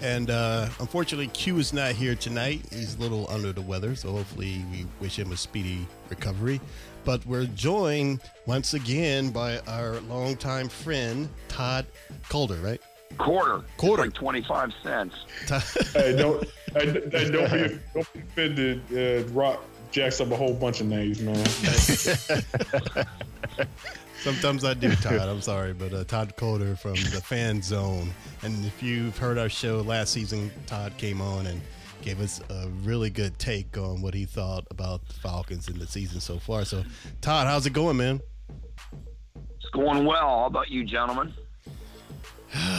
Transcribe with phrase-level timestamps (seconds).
[0.00, 2.62] And uh, unfortunately, Q is not here tonight.
[2.70, 6.60] He's a little under the weather, so hopefully we wish him a speedy recovery.
[7.04, 11.86] But we're joined once again by our longtime friend, Todd
[12.28, 12.80] Calder, right?
[13.18, 13.56] Quarter.
[13.56, 14.04] It's Quarter.
[14.04, 15.14] like 25 cents.
[15.46, 18.82] Todd, hey, don't, hey, hey, don't be, don't be offended.
[18.92, 21.44] Uh, Rock jacks up a whole bunch of names, man.
[24.22, 25.28] Sometimes I do, Todd.
[25.28, 28.10] I'm sorry, but uh, Todd Calder from the Fan Zone.
[28.42, 31.60] And if you've heard our show last season, Todd came on and
[32.02, 35.86] gave us a really good take on what he thought about the Falcons in the
[35.86, 36.64] season so far.
[36.64, 36.82] So,
[37.20, 38.20] Todd, how's it going, man?
[39.56, 40.40] It's going well.
[40.40, 41.32] How about you, gentlemen?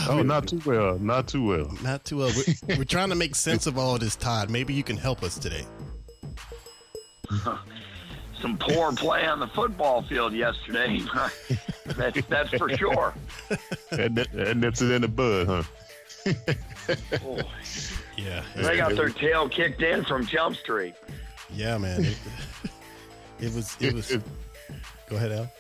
[0.07, 0.99] Oh, not too well.
[0.99, 1.71] Not too well.
[1.81, 2.31] Not too well.
[2.67, 4.51] We're, we're trying to make sense of all this, Todd.
[4.51, 5.65] Maybe you can help us today.
[8.41, 11.01] Some poor play on the football field yesterday.
[11.85, 13.13] that's, that's for sure.
[13.91, 15.63] And, that- and that's it in the bud, huh?
[17.25, 17.41] Oh,
[18.17, 18.43] Yeah.
[18.55, 20.95] they got their tail kicked in from Jump Street.
[21.51, 22.03] Yeah, man.
[22.03, 22.17] It,
[23.39, 24.17] it was, it was.
[25.09, 25.51] Go ahead, Al.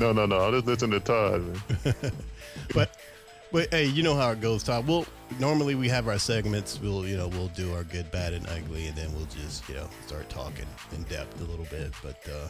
[0.00, 0.36] No, no, no.
[0.38, 1.94] I'll just listen to Todd, man.
[2.74, 2.96] but
[3.50, 4.86] but hey, you know how it goes, Todd.
[4.86, 5.06] We'll
[5.38, 6.80] normally we have our segments.
[6.80, 9.74] We'll you know we'll do our good, bad, and ugly, and then we'll just you
[9.74, 11.92] know start talking in depth a little bit.
[12.02, 12.48] But uh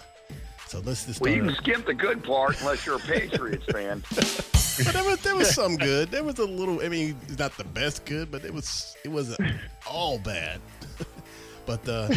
[0.69, 4.03] so let's just Well, you can skip the good part unless you're a Patriots fan.
[4.11, 6.11] but there was there was some good.
[6.11, 6.83] There was a little.
[6.83, 9.41] I mean, it's not the best good, but it was it wasn't
[9.87, 10.61] all bad.
[11.67, 12.09] but uh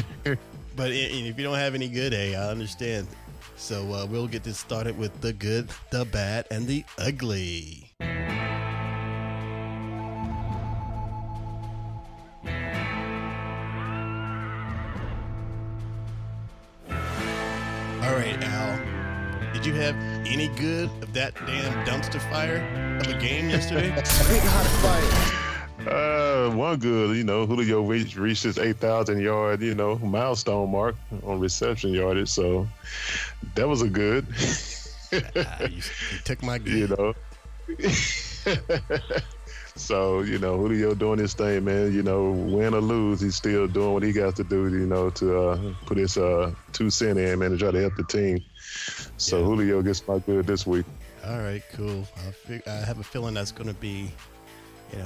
[0.75, 3.07] but if you don't have any good, hey, I understand.
[3.55, 7.91] So uh, we'll get this started with the good, the bad, and the ugly.
[18.11, 19.53] All right, Al.
[19.53, 19.95] Did you have
[20.25, 22.57] any good of that damn dumpster fire
[22.99, 23.95] of a game yesterday?
[25.87, 30.95] Uh, one good, you know, Julio reached, reached his 8,000 yard, you know, milestone mark
[31.23, 32.29] on reception yardage.
[32.29, 32.67] So
[33.55, 34.27] that was a good,
[35.35, 37.15] Ah, you, you took my you know.
[39.75, 41.93] so, you know, Julio doing his thing, man.
[41.93, 45.09] You know, win or lose, he's still doing what he got to do, you know,
[45.11, 48.43] to uh, put his uh, two cent in, man, to try to help the team.
[49.17, 49.45] So Yeah.
[49.45, 50.85] Julio gets my good this week.
[51.25, 52.07] All right, cool.
[52.27, 54.11] I, fig- I have a feeling that's going to be,
[54.91, 55.05] you know,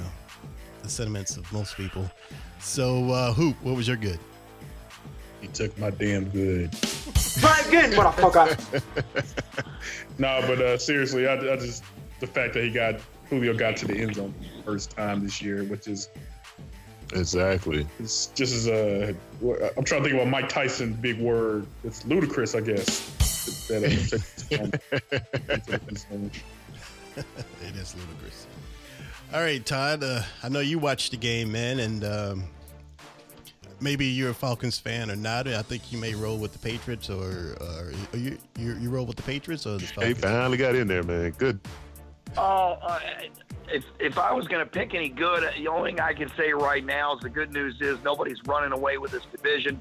[0.82, 2.10] the sentiments of most people.
[2.60, 4.18] So, uh, Hoop, what was your good?
[5.42, 6.72] He took my damn good.
[6.72, 8.82] Try again, motherfucker.
[10.18, 11.84] No, but uh, seriously, I, I just
[12.20, 12.94] the fact that he got
[13.28, 14.34] Julio got to the end zone
[14.64, 16.08] first time this year, which is
[17.12, 17.86] Exactly.
[18.00, 19.14] it's just as a.
[19.76, 21.66] I'm trying to think about Mike Tyson's big word.
[21.84, 23.68] It's ludicrous, I guess.
[23.68, 23.82] That,
[27.62, 28.46] it is ludicrous.
[29.32, 30.02] All right, Todd.
[30.02, 32.44] Uh, I know you watched the game, man, and um,
[33.80, 35.46] maybe you're a Falcons fan or not.
[35.48, 39.16] I think you may roll with the Patriots, or, or you, you you roll with
[39.16, 40.20] the Patriots or the He Falcons.
[40.20, 41.30] finally got in there, man.
[41.38, 41.60] Good.
[42.36, 43.00] Oh, uh,
[43.68, 46.52] if if I was going to pick any good, the only thing I can say
[46.52, 49.80] right now is the good news is nobody's running away with this division.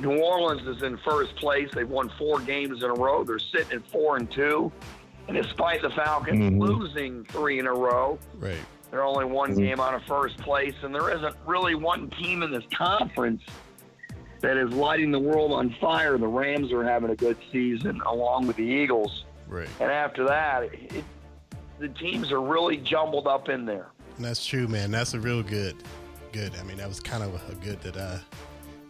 [0.00, 1.68] New Orleans is in first place.
[1.74, 3.24] They've won four games in a row.
[3.24, 4.72] They're sitting at four and two,
[5.28, 6.60] and despite the Falcons Mhm.
[6.60, 8.56] losing three in a row, Right.
[8.90, 9.58] they're only one Mhm.
[9.58, 13.42] game out of first place, and there isn't really one team in this conference
[14.40, 16.16] that is lighting the world on fire.
[16.16, 19.24] The Rams are having a good season, along with the Eagles.
[19.46, 19.68] Right.
[19.80, 21.04] And after that, it,
[21.82, 23.88] the teams are really jumbled up in there.
[24.18, 24.92] That's true, man.
[24.92, 25.76] That's a real good,
[26.30, 26.52] good.
[26.58, 28.20] I mean, that was kind of a good that I,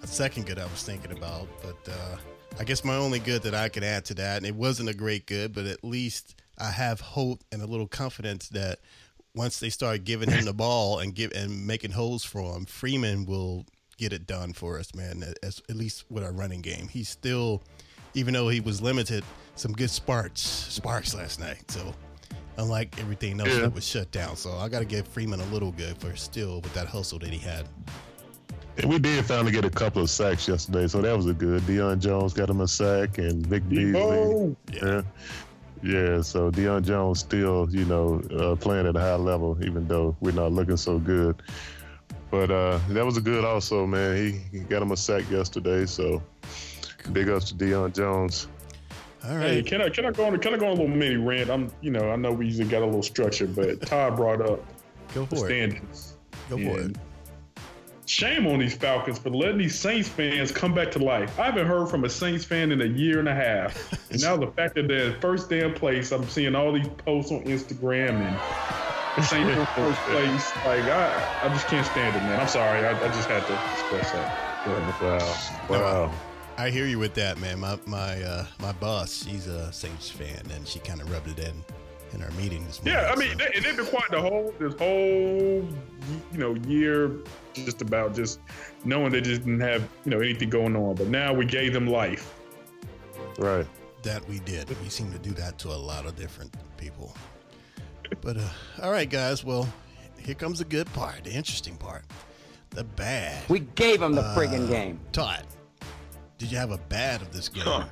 [0.02, 1.48] a second good I was thinking about.
[1.62, 2.16] But uh,
[2.60, 4.94] I guess my only good that I could add to that, and it wasn't a
[4.94, 8.80] great good, but at least I have hope and a little confidence that
[9.34, 13.24] once they start giving him the ball and give and making holes for him, Freeman
[13.24, 13.64] will
[13.96, 15.24] get it done for us, man.
[15.42, 17.62] As, at least with our running game, he's still,
[18.12, 19.24] even though he was limited,
[19.54, 21.70] some good sparks, sparks last night.
[21.70, 21.94] So
[22.58, 23.60] unlike everything else Yeah.
[23.60, 24.36] that was shut down.
[24.36, 27.30] So I got to give Freeman a little good for still with that hustle that
[27.30, 27.68] he had.
[28.78, 31.62] And we did finally get a couple of sacks yesterday, so that was a good.
[31.62, 33.92] Deion Jones got him a sack, and Vic Beasley.
[34.00, 34.56] Debo.
[34.72, 35.02] Yeah.
[35.84, 40.16] Yeah, so Deion Jones still, you know, uh, playing at a high level, even though
[40.20, 41.42] we're not looking so good.
[42.30, 44.16] But uh, that was a good also, man.
[44.16, 46.22] He, he got him a sack yesterday, so
[47.12, 48.46] big ups to Deion Jones.
[49.24, 51.16] All Hey, can I can I go on can I go on a little mini
[51.16, 51.50] rant?
[51.50, 54.64] I'm you know I know we usually got a little structure, but Todd brought up
[55.14, 55.80] Go the for it.
[56.48, 56.96] Go for it.
[58.06, 61.38] Shame on these Falcons for letting these Saints fans come back to life.
[61.38, 63.92] I haven't heard from a Saints fan in a year and a half.
[64.10, 67.30] And now the fact that they're in first damn place, I'm seeing all these posts
[67.30, 70.52] on Instagram and Saints in first place.
[70.66, 72.40] Like I, I just can't stand it, man.
[72.40, 72.84] I'm sorry.
[72.84, 74.52] I, I just had to express that.
[74.64, 75.06] Go.
[75.06, 75.36] Wow.
[75.68, 76.12] Wow.
[76.62, 77.58] I hear you with that, man.
[77.58, 81.40] My my uh, my boss, she's a Saints fan, and she kind of rubbed it
[81.40, 81.64] in
[82.14, 83.02] in our meeting this morning.
[83.02, 83.44] Yeah, I mean, so.
[83.52, 85.66] they, they've been quiet the whole this whole
[86.30, 87.10] you know year,
[87.54, 88.38] just about just
[88.84, 90.94] knowing they just didn't have you know anything going on.
[90.94, 92.32] But now we gave them life.
[93.38, 93.66] Right.
[94.04, 94.68] that we did.
[94.82, 97.12] We seem to do that to a lot of different people.
[98.20, 98.48] But uh,
[98.82, 99.42] all right, guys.
[99.42, 99.68] Well,
[100.16, 102.04] here comes the good part, the interesting part,
[102.70, 103.48] the bad.
[103.48, 105.00] We gave them the Uh, friggin' game.
[105.12, 105.44] Todd,
[106.38, 107.64] did you have a bad of this game?
[107.64, 107.84] Huh.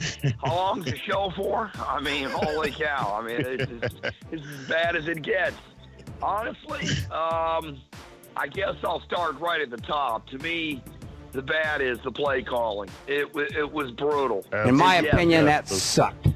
[0.44, 1.70] How long's the show for?
[1.78, 3.18] I mean, holy cow!
[3.20, 3.94] I mean, it's, it's,
[4.32, 5.56] it's as bad as it gets.
[6.22, 7.80] Honestly, um,
[8.36, 10.26] I guess I'll start right at the top.
[10.28, 10.82] To me,
[11.32, 12.88] the bad is the play calling.
[13.06, 14.44] It it was brutal.
[14.64, 15.60] In my Yeah, opinion, yeah.
[15.62, 16.28] that sucked.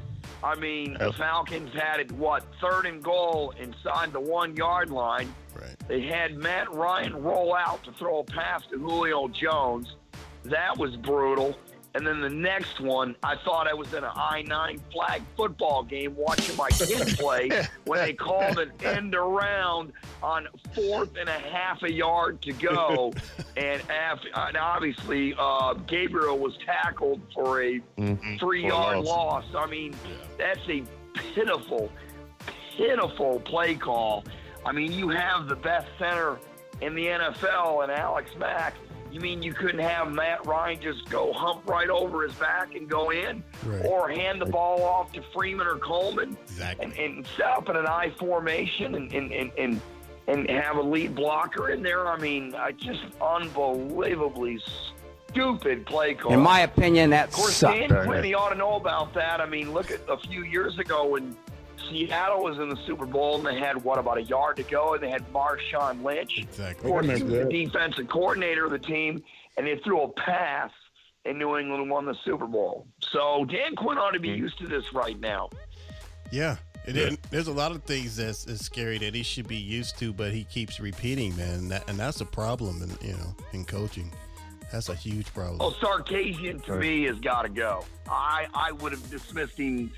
[0.43, 5.33] I mean, the Falcons had it what third and goal inside the one yard line.
[5.59, 5.75] Right.
[5.87, 9.95] They had Matt Ryan roll out to throw a pass to Julio Jones.
[10.45, 11.55] That was brutal.
[11.95, 15.81] And then the next one, I thought I was in an I 9 flag football
[15.81, 17.49] game watching my kid play
[17.85, 23.13] when they called an end around on fourth and a half a yard to go.
[23.57, 28.39] and, af- and obviously, uh, Gabriel was tackled for a Mhm.
[28.39, 29.45] three yard loss.
[29.53, 29.65] loss.
[29.65, 29.95] I mean,
[30.37, 30.83] that's a
[31.33, 31.89] pitiful,
[32.75, 34.25] pitiful play call.
[34.65, 36.39] I mean, you have the best center
[36.81, 38.73] in the NFL and Alex Mack.
[39.15, 42.89] You mean you couldn't have Matt Ryan just go hump right over his back and
[42.89, 43.41] go in?
[43.63, 43.85] Right.
[43.85, 46.83] Or hand the ball off to Freeman or Coleman Exactly.
[46.83, 49.81] and, and set up in an I formation and, and, and, and,
[50.27, 52.09] and have a lead blocker in there?
[52.09, 54.61] I mean, I just unbelievably
[55.29, 56.33] stupid play call.
[56.33, 57.87] In my opinion, that Of course, sucked.
[57.87, 59.39] Dan Quinn, he ought to know about that.
[59.39, 61.37] I mean, look at a few years ago when
[61.89, 64.93] Seattle was in the Super Bowl and they had, what, about a yard to go,
[64.93, 66.37] and they had Marshawn Lynch.
[66.39, 66.89] Of Exactly.
[66.89, 69.23] course, he was the defensive coordinator of the team,
[69.57, 70.71] and they threw a pass,
[71.25, 72.87] and New England won the Super Bowl.
[73.01, 75.49] So Dan Quinn ought to be used to this right now.
[76.31, 76.57] Yeah.
[76.87, 79.97] It, it- there's a lot of things that's, that's scary that he should be used
[79.99, 83.35] to, but he keeps repeating, man, and, that, and that's a problem, in, you know,
[83.53, 84.11] in coaching.
[84.71, 85.57] That's a huge problem.
[85.61, 87.85] Oh, well, Sarkisian to me has got to go.
[88.09, 89.91] I I would have dismissed him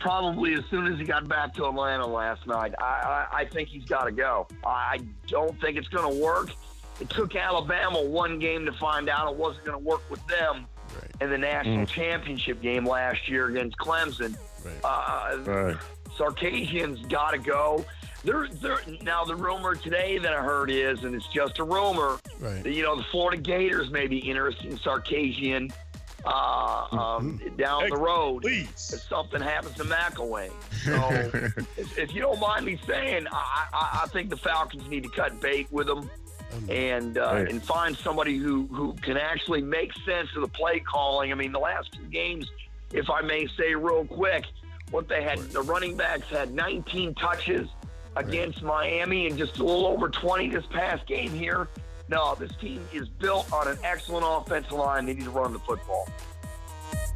[0.00, 2.74] probably as soon as he got back to Atlanta last night.
[2.78, 4.46] I I, I think he's got to go.
[4.64, 6.50] I don't think it's going to work.
[7.00, 10.66] It took Alabama one game to find out it wasn't going to work with them
[10.94, 11.10] Right.
[11.20, 14.36] in the national championship game last year against Clemson.
[14.64, 14.74] Right.
[14.84, 15.76] Uh, Right.
[16.16, 17.84] Sarkisian's got to go.
[18.24, 18.78] There, there.
[19.02, 22.62] Now the rumor today that I heard is, and it's just a rumor, Right.
[22.62, 25.72] that, you know the Florida Gators may be interested in Sarkisian
[26.26, 28.92] uh, um, down Hey, the road Please.
[28.94, 30.50] if something happens to McElwain.
[30.84, 35.04] So, if, if you don't mind me saying, I, I, I think the Falcons need
[35.04, 36.10] to cut bait with them
[36.68, 37.50] and uh, Right.
[37.50, 41.30] and find somebody who, who can actually make sense of the play calling.
[41.32, 42.50] I mean, the last two games,
[42.92, 44.44] if I may say real quick,
[44.90, 47.68] what they had, the running backs had 19 touches
[48.14, 51.68] against Miami and just a little over 20 this past game here.
[52.08, 55.06] No, this team is built on an excellent offensive line.
[55.06, 56.08] They need to run the football.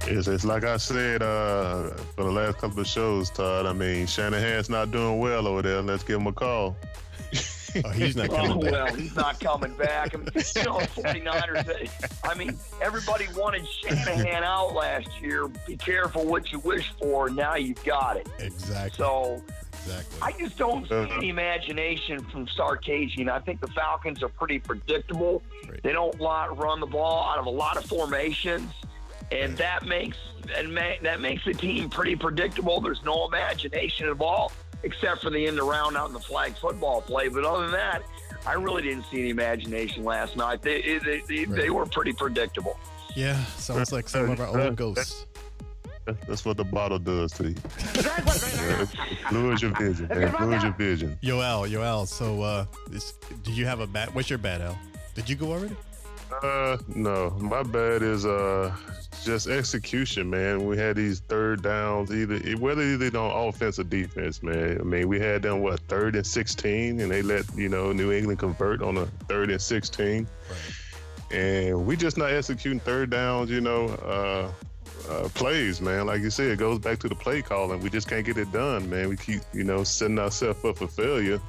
[0.07, 3.67] It's, it's like I said uh, for the last couple of shows, Todd.
[3.67, 5.83] I mean, Shanahan's not doing well over there.
[5.83, 6.77] Let's give him a call.
[7.85, 8.73] Oh, he's not Oh, coming back.
[8.73, 10.13] well, he's not coming back.
[10.13, 15.47] I mean, you know, 49ers, I mean, everybody wanted Shanahan out last year.
[15.69, 17.31] Be careful what you wish for.
[17.31, 18.27] Now you've got it.
[18.41, 18.97] Exactly.
[18.97, 19.41] So
[19.85, 20.19] exactly.
[20.23, 23.29] I just don't see any imagination from Sarkisian.
[23.29, 25.43] I think the Falcons are pretty predictable.
[25.69, 25.83] Right.
[25.83, 28.73] They don't lot run the ball out of a lot of formations,
[29.33, 30.17] and that makes
[30.57, 32.81] and ma- that makes the team pretty predictable.
[32.81, 37.03] There's no imagination at all, except for the end around out in the flag football
[37.03, 37.29] play.
[37.29, 38.03] But other than that,
[38.47, 40.63] I really didn't see any imagination last night.
[40.63, 42.79] They they, they, they were pretty predictable.
[43.15, 45.27] yeah, sounds like some of our old ghosts.
[46.07, 47.57] That- That's what the bottle does to you.
[48.03, 50.35] Yeah, it Lures your vision, man.
[50.49, 51.19] Lures your vision.
[51.23, 52.07] Yoel, Yoel.
[52.07, 54.15] So, uh, this, do you have a bat?
[54.15, 54.79] What's your bat, Al?
[55.15, 55.77] Did you go already?
[56.43, 58.75] Uh, no, my bad is uh
[59.25, 60.65] just execution, man.
[60.65, 64.79] We had these third downs, either whether either on offense or defense, man.
[64.81, 68.13] I mean, we had them what third and sixteen, and they let you know New
[68.13, 70.29] England convert on a third and sixteen,
[71.33, 73.87] and we just not executing third downs, you know.
[73.89, 74.53] Uh,
[75.11, 76.07] uh, plays, man.
[76.07, 77.81] Like you said, it goes back to the play calling.
[77.81, 79.09] We just can't get it done, man.
[79.09, 81.41] We keep, you know, setting ourselves up for failure.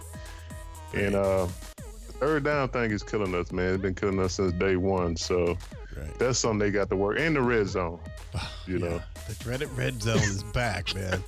[0.94, 3.74] And uh, the third down thing is killing us, man.
[3.76, 5.16] It's been killing us since day one.
[5.16, 5.58] So
[5.98, 6.18] Right.
[6.20, 7.20] that's something they got to work.
[7.20, 8.00] in the red zone,
[8.66, 9.02] you Yeah, know.
[9.28, 11.22] the dreaded red zone is back, man.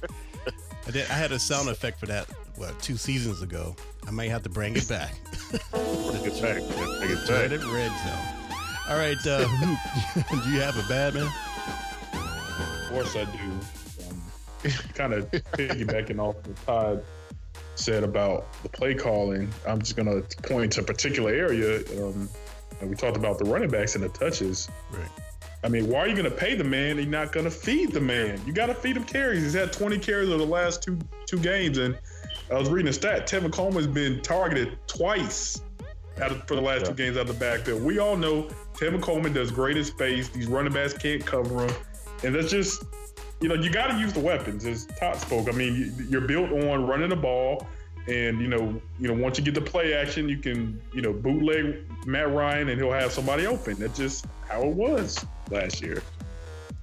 [0.87, 1.09] I did.
[1.09, 2.27] I had a sound effect for that.
[2.55, 3.75] What two seasons ago?
[4.07, 5.15] I might have to bring it back.
[5.71, 6.61] Bring it back.
[6.61, 7.25] Bring it back.
[7.27, 8.49] dreaded red zone.
[8.89, 9.39] All right, uh,
[10.43, 11.29] do you have a bad man?
[12.93, 14.07] Of course I do.
[14.07, 14.21] Um,
[14.93, 17.03] kind of piggybacking off what Todd
[17.73, 19.49] said about the play calling.
[19.67, 21.79] I'm just going to point to a particular area.
[21.99, 22.29] Um,
[22.81, 24.69] and we talked about the running backs and the touches.
[24.91, 25.09] Right.
[25.63, 26.91] I mean, why are you going to pay the man?
[26.91, 28.39] and You're not going to feed the man.
[28.45, 29.41] You got to feed him carries.
[29.41, 31.97] He's had 20 carries over the last two two games, and
[32.51, 33.27] I was reading a stat.
[33.27, 35.61] Tevin Coleman's been targeted twice
[36.21, 37.81] out of, for the last two games out of the backfield.
[37.81, 40.29] We all know Tevin Coleman does great in space.
[40.29, 41.73] These running backs can't cover him,
[42.23, 42.83] and that's just
[43.41, 44.65] you know you got to use the weapons.
[44.65, 47.67] As Todd spoke, I mean, you- you're built on running the ball.
[48.05, 51.13] And you know, you know, once you get the play action, you can, you know,
[51.13, 53.75] bootleg Matt Ryan, and he'll have somebody open.
[53.79, 56.03] That's just how it was last year.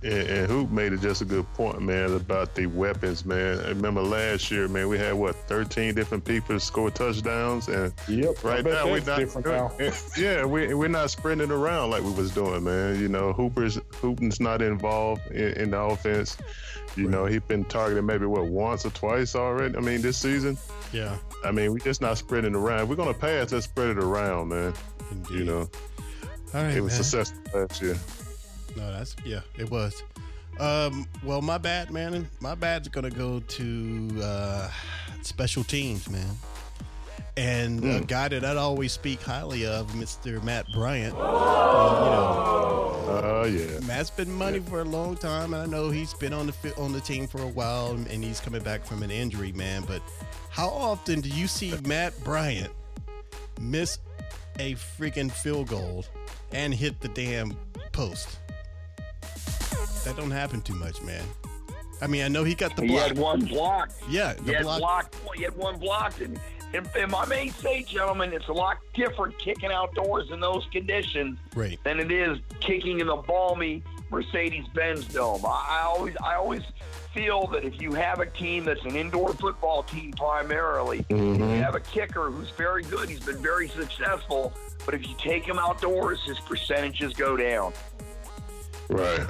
[0.02, 3.60] And, and Hoop made it just a good point, man, about the weapons, man.
[3.60, 8.42] I remember last year, man, we had what 13 different people score touchdowns, and Yep.
[8.42, 9.44] right now we're not.
[9.44, 9.70] now.
[10.16, 12.98] Yeah, we we're not sprinting around like we was doing, man.
[12.98, 16.38] You know, Hooper's Hooper's not involved in, in the offense.
[16.96, 19.76] You know, he's been targeted maybe what once or twice already.
[19.76, 20.56] I mean, this season.
[20.92, 21.16] Yeah.
[21.44, 22.80] I mean, we're just not spreading around.
[22.84, 24.72] If we're gonna pass, let's spread it around, man.
[25.10, 25.30] Indeed.
[25.38, 25.70] You know,
[26.54, 27.02] All right, it was man.
[27.04, 27.96] successful last year.
[28.76, 30.02] No, that's yeah, it was.
[30.58, 32.28] Um, well, my bad, man.
[32.40, 34.70] My bad's gonna go to uh,
[35.22, 36.36] special teams, man.
[37.36, 40.42] And a guy that I'd always speak highly of, Mr.
[40.42, 41.14] Matt Bryant.
[41.14, 43.80] Uh, you know, Oh yeah.
[43.86, 46.72] Matt's been money for a long time, and I know he's been on the fi-
[46.80, 49.82] on the team for a while, and he's coming back from an injury, man.
[49.86, 50.02] But
[50.50, 52.72] how often do you see Matt Bryant
[53.60, 53.98] miss
[54.58, 56.04] a freaking field goal
[56.52, 57.56] and hit the damn
[57.92, 58.38] post?
[60.04, 61.24] That don't happen too much, man.
[62.02, 63.02] I mean, I know he got the block.
[63.02, 63.90] He had one block.
[64.08, 64.78] yeah, He the had block.
[64.80, 65.16] blocked.
[65.36, 66.40] He had one blocked, and,
[66.72, 71.38] and, and I may say, gentlemen, it's a lot different kicking outdoors in those conditions
[71.54, 71.78] Right.
[71.84, 75.44] than it is kicking in the balmy Mercedes-Benz Dome.
[75.44, 76.62] I, I always, I always
[77.12, 81.44] feel that if you have a team that's an indoor football team primarily, and you
[81.44, 81.60] mm-hmm.
[81.60, 84.54] have a kicker who's very good, he's been very successful.
[84.86, 87.74] But if you take him outdoors, his percentages go down.
[88.88, 89.26] Right.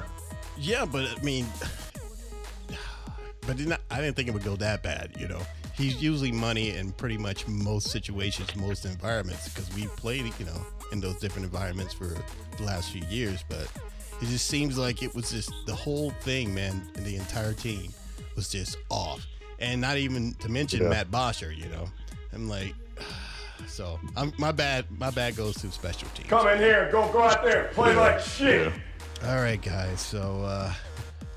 [0.61, 1.47] Yeah, but I mean,
[3.47, 5.11] but didn't, I didn't think it would go that bad.
[5.19, 5.41] You know,
[5.73, 10.65] he's usually money in pretty much most situations, most environments, because we played, you know,
[10.91, 12.15] in those different environments for
[12.57, 13.43] the last few years.
[13.49, 13.67] But
[14.21, 17.91] it just seems like it was just the whole thing, man, and the entire team
[18.35, 19.25] was just off.
[19.59, 20.89] and not even to mention Yeah.
[20.89, 21.51] Matt Bosher.
[21.51, 21.89] You know,
[22.33, 22.73] I'm like,
[23.67, 24.85] so I'm my bad.
[24.99, 26.29] My bad goes to special teams.
[26.29, 28.71] Come in here, go go out there, play like shit.
[29.27, 29.99] All right, guys.
[30.01, 30.73] So, uh,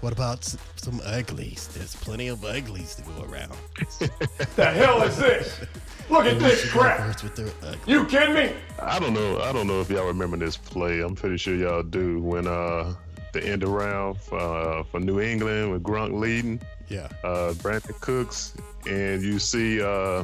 [0.00, 1.68] what about s- some uglies?
[1.74, 3.52] There's plenty of uglies to go around.
[4.56, 5.60] The hell is this?
[6.08, 6.98] Look at Who this should go crap.
[6.98, 7.92] first with their ugly?
[7.92, 8.52] You kidding me?
[8.80, 9.40] I don't know.
[9.40, 11.00] I don't know if y'all remember this play.
[11.00, 12.20] I'm pretty sure y'all do.
[12.20, 12.94] When uh
[13.32, 17.08] the end around for, uh, for New England with Gronk leading, Yeah.
[17.24, 18.54] uh, Brandin Cooks,
[18.88, 20.22] and you see uh,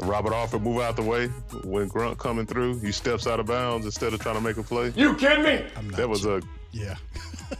[0.00, 1.26] Robert Alford move out the way
[1.64, 2.78] when Gronk coming through.
[2.80, 4.92] He steps out of bounds instead of trying to make a play.
[4.94, 5.64] You kidding me?
[5.96, 6.38] That was sure.
[6.38, 6.42] a.
[6.72, 6.94] Yeah.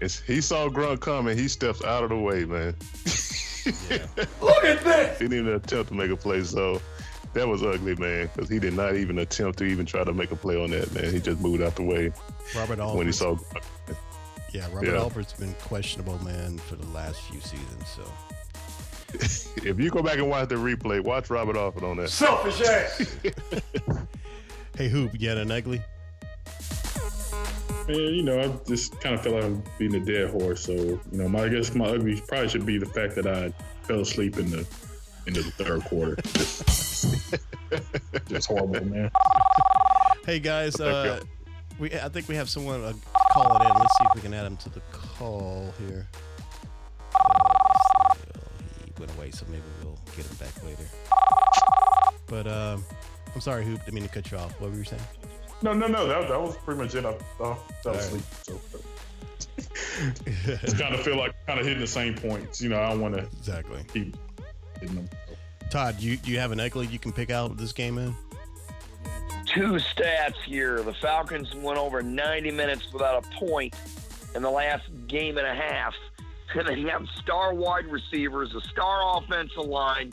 [0.00, 1.38] It's, he saw Gronk coming.
[1.38, 2.74] He steps out of the way, man.
[4.42, 5.18] Look at this.
[5.18, 6.42] He didn't even attempt to make a play.
[6.44, 6.82] So
[7.32, 10.30] that was ugly, man, because he did not even attempt to even try to make
[10.32, 11.10] a play on that, man.
[11.12, 12.12] He just moved out the way
[12.54, 12.98] Robert Alford.
[12.98, 13.38] when he saw.
[14.52, 14.98] Yeah, Robert Yeah.
[14.98, 17.88] Alford's been questionable, man, for the last few seasons.
[17.88, 18.02] So
[19.64, 22.10] If you go back and watch the replay, watch Robert Alford on that.
[22.10, 23.16] Selfish ass.
[24.76, 25.80] Hey, Hoop, you got an ugly?
[27.88, 30.64] Man, you know, I just kind of feel like I'm beating a dead horse.
[30.64, 33.54] So, you know, my I guess my ugly probably should be the fact that I
[33.84, 34.66] fell asleep in the
[35.26, 36.16] into the third quarter.
[36.34, 37.40] Just,
[38.28, 39.10] just horrible, man.
[40.26, 40.78] Hey, guys.
[40.78, 41.22] Uh,
[41.78, 42.92] we I think we have someone uh,
[43.32, 43.74] calling in.
[43.78, 46.06] Let's see if we can add him to the call here.
[48.98, 50.84] Went away, so maybe we'll get him back later.
[52.26, 52.84] But um,
[53.34, 53.84] I'm sorry, Hoop.
[53.84, 54.60] Didn't mean to cut you off.
[54.60, 55.02] What were you saying?
[55.62, 56.06] No, no, no.
[56.06, 57.04] That, that was pretty much it.
[57.04, 57.96] I, I fell right.
[57.96, 58.22] asleep.
[58.42, 58.60] So,
[59.56, 62.60] just kind of feel like kind of hitting the same points.
[62.60, 63.82] You know, I don't want to exactly.
[63.92, 64.16] keep
[64.80, 65.08] hitting them.
[65.70, 68.14] Todd, you do you have an ugly you can pick out this game in?
[69.46, 70.82] Two stats here.
[70.82, 73.74] The Falcons went over 90 minutes without a point
[74.34, 75.94] in the last game and a half.
[76.56, 80.12] And they have star wide receivers, a star offensive line,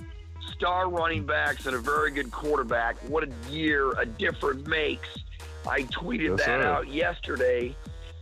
[0.51, 2.97] star running backs, and a very good quarterback.
[3.09, 5.07] What a year a difference makes.
[5.67, 6.67] I tweeted Yes, that sir.
[6.67, 7.75] out yesterday.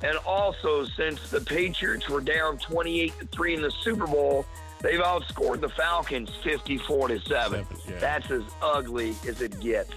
[0.04, 4.46] And also, since the Patriots were down 28 to 3 in the Super Bowl,
[4.82, 7.66] they've outscored the Falcons 54 to 7.
[7.88, 7.98] Yeah.
[8.00, 9.94] That's as ugly as it gets.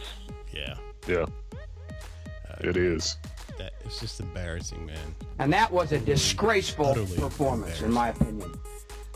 [0.53, 0.75] Yeah,
[1.07, 3.17] Yeah, uh, it is.
[3.59, 5.15] That it's just embarrassing, man.
[5.39, 8.51] And that was a disgraceful Utterly performance, in my opinion.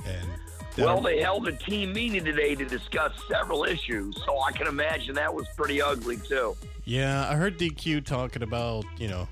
[0.07, 0.29] And
[0.77, 5.15] Well, they held a team meeting today to discuss several issues, so I can imagine
[5.17, 6.57] that was pretty ugly too.
[6.85, 9.29] Yeah, I heard DQ talking about you know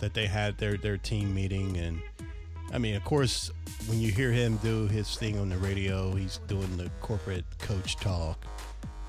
[0.00, 2.00] that they had their their team meeting, and
[2.72, 3.50] I mean, of course,
[3.86, 7.96] when you hear him do his thing on the radio, he's doing the corporate coach
[7.96, 8.38] talk,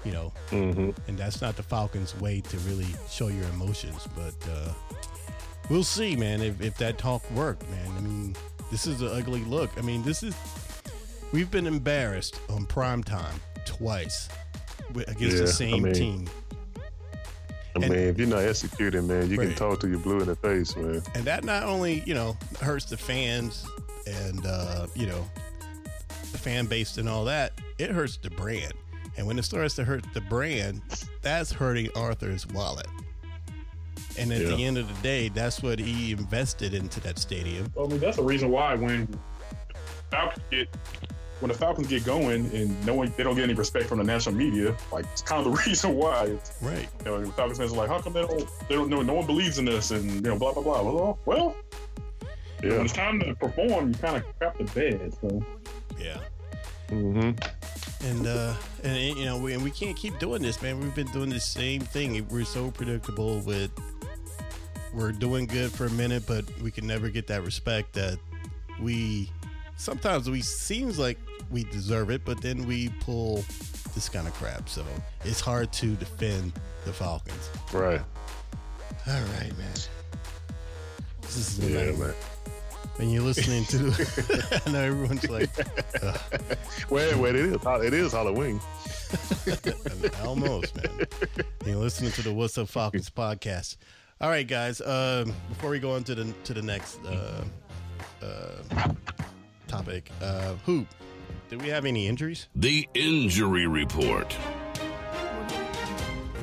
[0.04, 4.08] you know, hmm and that's not the Falcons' way to really show your emotions.
[4.16, 4.74] But uh,
[5.70, 7.92] we'll see, man, if, if that talk worked, man.
[7.98, 8.36] I mean,
[8.72, 9.72] this is an ugly look.
[9.78, 10.36] I mean, this is
[11.32, 14.30] we've been embarrassed on prime time twice
[14.96, 16.30] against Yeah, the I same mean- team.
[17.78, 19.50] I And- mean, if you're not executing, man, you Right.
[19.50, 21.04] can talk to you blue in the face, man.
[21.14, 23.66] and that not only you know hurts the fans
[24.08, 25.28] and uh, you know
[26.32, 28.72] the fan base and all that, it hurts the brand.
[29.18, 30.82] And when it starts to hurt the brand,
[31.22, 32.88] that's hurting Arthur's wallet.
[34.18, 37.72] And at the end of the day, that's what he invested into that stadium.
[37.76, 39.08] Well, I mean, that's the reason why when
[40.12, 40.68] Falcons get
[41.42, 44.04] when the Falcons get going and no one they don't get any respect from the
[44.06, 46.26] national media, like it's kind of the reason why.
[46.26, 46.88] It's, Right.
[47.00, 49.14] you know, the Falcons fans are like, how come they don't they don't know no
[49.16, 50.82] one believes in this and you know blah blah blah.
[50.82, 51.56] Well, well,
[52.62, 52.82] when Yeah.
[52.82, 55.14] it's time to perform, you kind of crap the bed.
[55.22, 55.44] So
[56.00, 56.20] Yeah.
[56.90, 57.32] hmm
[58.04, 60.80] And uh and you know, we and we can't keep doing this, man.
[60.80, 62.26] We've been doing the same thing.
[62.30, 63.72] We're so predictable with
[64.96, 68.18] we're doing good for a minute, but we can never get that respect that
[68.82, 69.30] we
[69.78, 71.18] sometimes we seems like
[71.52, 73.44] we deserve it, but then we pull
[73.94, 74.68] this kind of crap.
[74.70, 74.84] So
[75.24, 76.54] it's hard to defend
[76.86, 77.50] the Falcons.
[77.74, 78.02] Right.
[79.08, 79.74] All right, man.
[81.22, 82.14] This is Yeah, man.
[82.96, 85.50] when you're listening to I know everyone's like
[86.04, 86.20] ugh.
[86.90, 87.58] Wait, wait, it is.
[87.66, 88.60] It is Halloween.
[90.24, 91.06] Almost, man.
[91.66, 93.78] You're listening to the What's Up Falcons podcast.
[94.26, 94.82] All right, guys.
[94.82, 97.44] Um, before we go on to the to the next uh,
[98.24, 98.94] uh,
[99.68, 100.88] topic, uh, hoop.
[101.48, 102.48] Did we have any injuries?
[102.56, 104.36] The injury report.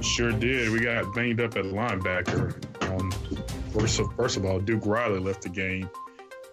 [0.01, 0.71] Sure did.
[0.71, 2.55] We got banged up at linebacker.
[2.89, 3.11] Um,
[3.73, 5.91] first, of, first of all, Duke Riley left the game.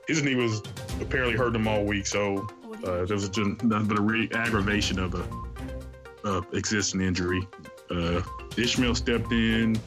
[0.08, 0.63] His knee was
[1.00, 2.48] apparently hurting him all week, so
[2.84, 7.48] uh, there was just nothing but a re-aggravation of a uh, existing injury.
[7.92, 8.24] Uh,
[8.58, 9.80] Ishmael stepped in,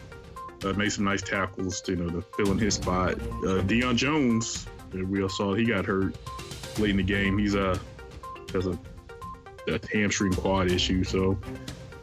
[0.64, 3.14] uh, made some nice tackles, you know, to fill in his spot.
[3.14, 6.16] Uh, Deion Jones, uh, we all saw he got hurt
[6.78, 7.38] late in the game.
[7.38, 7.78] He's uh
[8.46, 8.78] because of
[9.66, 11.04] the hamstring quad issue.
[11.04, 11.38] So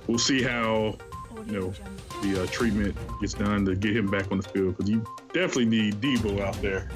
[0.07, 0.97] we'll see how
[1.45, 1.73] you know
[2.21, 5.65] the uh, treatment gets done to get him back on the field because you definitely
[5.65, 6.89] need Debo out there.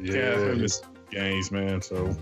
[0.00, 0.66] Yeah, in
[1.10, 1.80] games, man.
[1.80, 2.16] So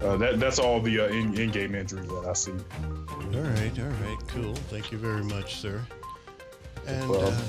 [0.00, 2.52] uh, that that's all the uh, in, in-game injuries that I see.
[2.52, 4.54] All right, all right, cool.
[4.54, 5.82] Thank you very much, sir.
[6.86, 7.40] And Well- uh,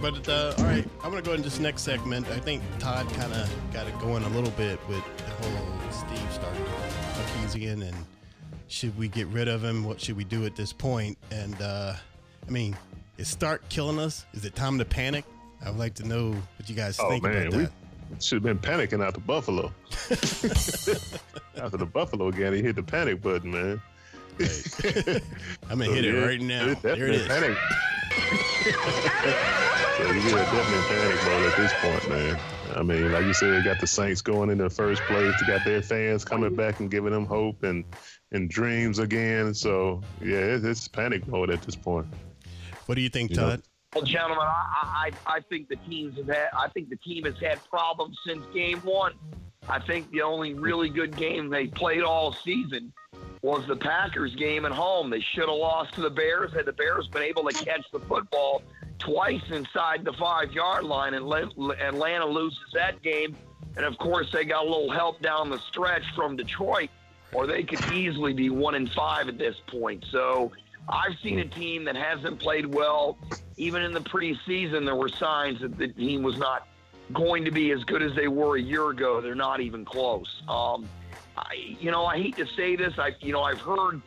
[0.00, 2.28] but uh, all right, I'm gonna go into this next segment.
[2.28, 6.32] I think Todd kind of got it going a little bit with the whole Steve
[6.32, 6.64] starting
[7.14, 7.96] Sarkisian and
[8.68, 9.82] should we get rid of him?
[9.84, 11.18] What should we do at this point?
[11.32, 11.94] And uh,
[12.46, 12.76] I mean,
[13.16, 14.24] is Sark killing us?
[14.34, 15.24] Is it time to panic?
[15.64, 17.66] I would like to know what you guys Oh think man, about we
[18.20, 19.72] should have been panicking after Buffalo.
[21.60, 23.82] after the Buffalo game, he hit the panic button, man.
[25.68, 26.68] I'm gonna hit it yeah, right now.
[26.68, 27.26] it's There it definitely is.
[27.26, 27.58] Panic.
[29.96, 32.38] so you get definitely in panic mode at this point, man.
[32.76, 35.34] I mean, like you said, you got the Saints going in the first place.
[35.40, 37.84] You got their fans coming back and giving them hope and
[38.30, 39.54] and dreams again.
[39.54, 42.06] So yeah, it's, it's panic mode at this point.
[42.86, 43.62] What do you think, You know, Todd?
[43.94, 46.48] Well, gentlemen, I, I I think the teams have had.
[46.56, 49.14] I think the team has had problems since game one.
[49.68, 52.92] I think the only really good game they played all season
[53.42, 55.10] was the Packers game at home.
[55.10, 58.00] They should have lost to the Bears had the Bears been able to catch the
[58.00, 58.62] football
[58.98, 61.24] twice inside the five yard line, and
[61.80, 63.36] Atlanta loses that game.
[63.76, 66.90] And of course, they got a little help down the stretch from Detroit,
[67.32, 70.04] or they could easily be one in five at this point.
[70.10, 70.50] So
[70.88, 73.18] I've seen a team that hasn't played well.
[73.56, 76.66] Even in the preseason, there were signs that the team was not
[77.12, 79.20] going to be as good as they were a year ago.
[79.20, 80.42] They're not even close.
[80.48, 80.88] Um,
[81.38, 82.94] I, you know, I hate to say this.
[82.98, 84.02] I, you know, I've heard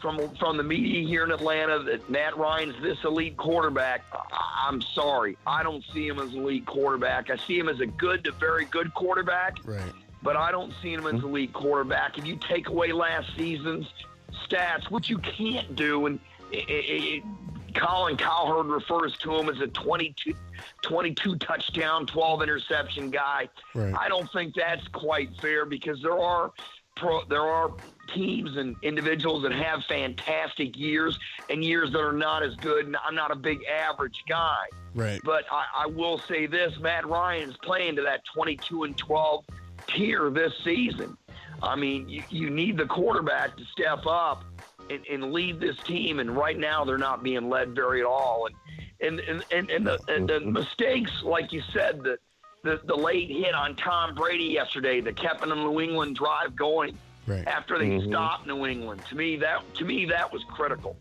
[0.00, 4.04] from from the media here in Atlanta that Matt Ryan's this elite quarterback.
[4.12, 7.30] I, I'm sorry, I don't see him as an elite quarterback.
[7.30, 9.80] I see him as a good to very good quarterback Right.
[10.22, 12.18] but I don't see him as a elite quarterback.
[12.18, 13.86] If you take away last season's
[14.48, 16.18] stats, which you can't do, and
[16.52, 17.22] it, it, it,
[17.74, 20.34] Colin Cowherd refers to him as a 22,
[20.82, 23.48] 22 touchdown, 12 interception guy.
[23.74, 23.94] Right.
[23.98, 26.52] I don't think that's quite fair because there are
[26.96, 27.72] pro, there are
[28.14, 31.18] teams and individuals that have fantastic years
[31.50, 32.86] and years that are not as good.
[32.86, 34.64] And I'm not a big average guy.
[34.94, 35.20] Right.
[35.24, 39.44] But I, I will say this: Matt Ryan is playing to that 22 and 12
[39.88, 41.16] tier this season.
[41.62, 44.44] I mean, you, you need the quarterback to step up
[44.90, 48.46] and, and lead this team, and right now they're not being led very at all.
[49.00, 52.18] And and and and, and, the, and the mistakes, like you said, the,
[52.62, 56.96] the the late hit on Tom Brady yesterday that kept the New England drive going
[57.26, 57.46] Right.
[57.48, 59.00] after they stopped New England.
[59.08, 60.96] To me, that to me that was critical.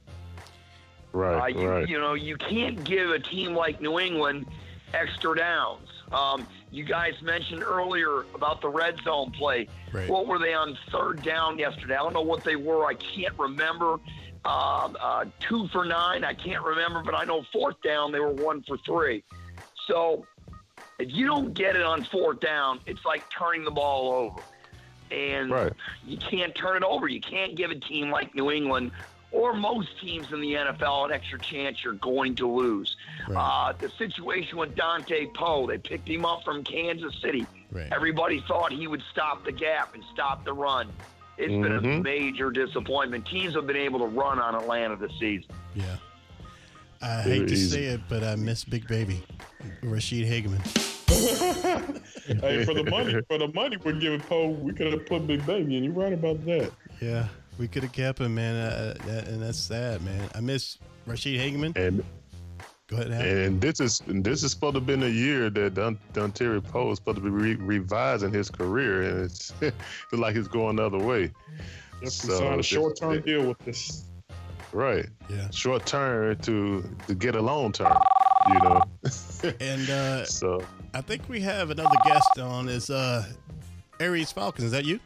[1.14, 1.88] Uh, Right, you, right.
[1.88, 4.48] you know, you can't give a team like New England
[4.94, 5.88] extra downs.
[6.12, 9.68] Um, you guys mentioned earlier about the red zone play.
[9.92, 10.08] Right.
[10.10, 11.96] What were they on third down yesterday?
[11.96, 12.86] I don't know what they were.
[12.86, 13.94] I can't remember.
[14.46, 16.24] Um, uh, two for nine.
[16.24, 19.24] I can't remember, but I know fourth down they were one for three.
[19.88, 20.26] So
[21.00, 24.42] if you don't get it on fourth down, it's like turning the ball over.
[25.12, 25.74] And Right.
[26.06, 27.08] you can't turn it over.
[27.08, 28.92] You can't give a team like New England
[29.34, 32.96] or most teams in the NFL an extra chance you're going to lose.
[33.28, 33.70] Right.
[33.70, 37.46] Uh, the situation with Dontari Poe, they picked him up from Kansas City.
[37.72, 37.92] Right.
[37.92, 40.90] Everybody thought he would stop the gap and stop the run.
[41.38, 42.04] It's been a Mhm.
[42.04, 43.26] major disappointment.
[43.26, 45.50] Teams have been able to run on Atlanta this season.
[45.74, 45.98] Yeah.
[47.02, 47.70] I Very hate to easy.
[47.70, 49.22] say it, but I miss Big Baby,
[49.82, 50.62] Ra'Shede Hageman.
[52.42, 55.46] hey, for the money, for the money we're giving Poe, we could have put Big
[55.46, 55.84] Baby in.
[55.84, 56.72] You're right about that.
[57.02, 60.30] Yeah, we could have kept him, man, uh, that, and that's sad, man.
[60.36, 61.76] I miss Ra'Shede Hageman.
[61.78, 62.04] And
[62.88, 63.22] Go ahead, Al.
[63.22, 66.62] and this is and this is supposed to have been a year that Don, Terry
[66.62, 69.74] Poe is supposed to be re- revising his career, and it's it's
[70.12, 71.32] like it's going the other way.
[72.02, 74.04] If we So, sign a short term deal with this.
[74.74, 77.96] Right, Yeah, short term to to get a long term,
[78.50, 78.82] you know.
[79.62, 80.62] and uh, so
[80.94, 82.68] I think we have another guest on.
[82.68, 83.24] Is uh,
[84.02, 84.66] Aries Falcons?
[84.66, 85.00] Is that you?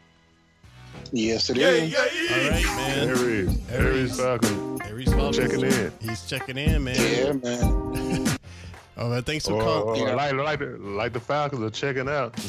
[1.12, 1.92] Yes, it Yeah, is.
[1.92, 2.36] yeah, yeah.
[2.46, 3.10] All right, man.
[3.10, 3.70] Aries, Aries.
[3.72, 5.92] Aries Falcon, Aries Falcons checking in.
[6.02, 6.96] He's checking in, man.
[6.98, 8.28] Yeah, man.
[9.00, 10.02] Oh, man, thanks for Or, calling.
[10.02, 10.16] or Yeah.
[10.16, 12.34] like like the, like the Falcons are checking out.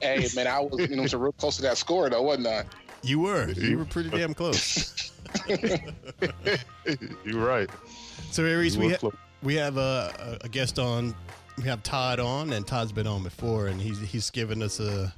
[0.00, 2.64] Hey, man, I was, you know, so real close to that score, though, wasn't I?
[3.02, 3.48] You were.
[3.56, 5.12] You were pretty damn close.
[7.24, 7.68] You're right.
[8.30, 9.14] So, Aries, You we were ha- close.
[9.42, 11.14] we have a, a guest on.
[11.58, 15.12] We have Todd on, and Todd's been on before, and he's he's given us a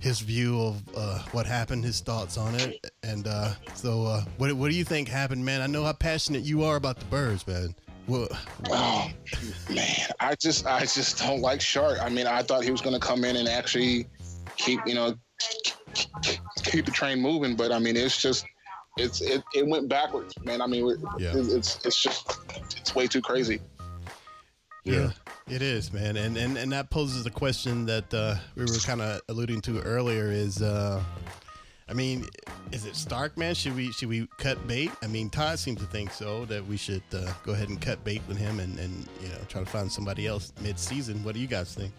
[0.00, 4.52] his view of uh, what happened, his thoughts on it, and uh, so uh, what
[4.54, 5.60] what do you think happened, man?
[5.60, 7.74] I know how passionate you are about the birds, man.
[8.06, 8.28] Well,
[8.70, 9.08] Oh
[9.68, 11.98] man, I just I just don't like Sark.
[12.02, 14.06] I mean, I thought he was going to come in and actually
[14.56, 15.14] keep you know
[16.62, 17.54] keep the train moving.
[17.54, 18.46] But I mean, it's just
[18.96, 20.60] it's it, it went backwards, man.
[20.60, 21.32] I mean, it, Yeah.
[21.36, 22.38] it's it's just
[22.76, 23.60] it's way too crazy.
[24.84, 25.10] Yeah,
[25.48, 29.02] it is, man, and and and that poses the question that uh, we were kind
[29.02, 30.30] of alluding to earlier.
[30.30, 31.02] Is uh,
[31.88, 32.26] I mean,
[32.72, 33.54] is it Sark, man?
[33.54, 34.90] Should we should we cut bait?
[35.02, 38.02] I mean, Todd seems to think so that we should uh, go ahead and cut
[38.04, 41.22] bait with him, and and you know try to find somebody else mid season.
[41.24, 41.92] What do you guys think?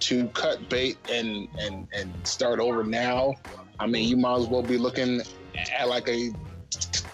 [0.00, 3.34] To cut bait and and and start over now,
[3.78, 5.20] I mean, you might as well be looking
[5.78, 6.32] at like a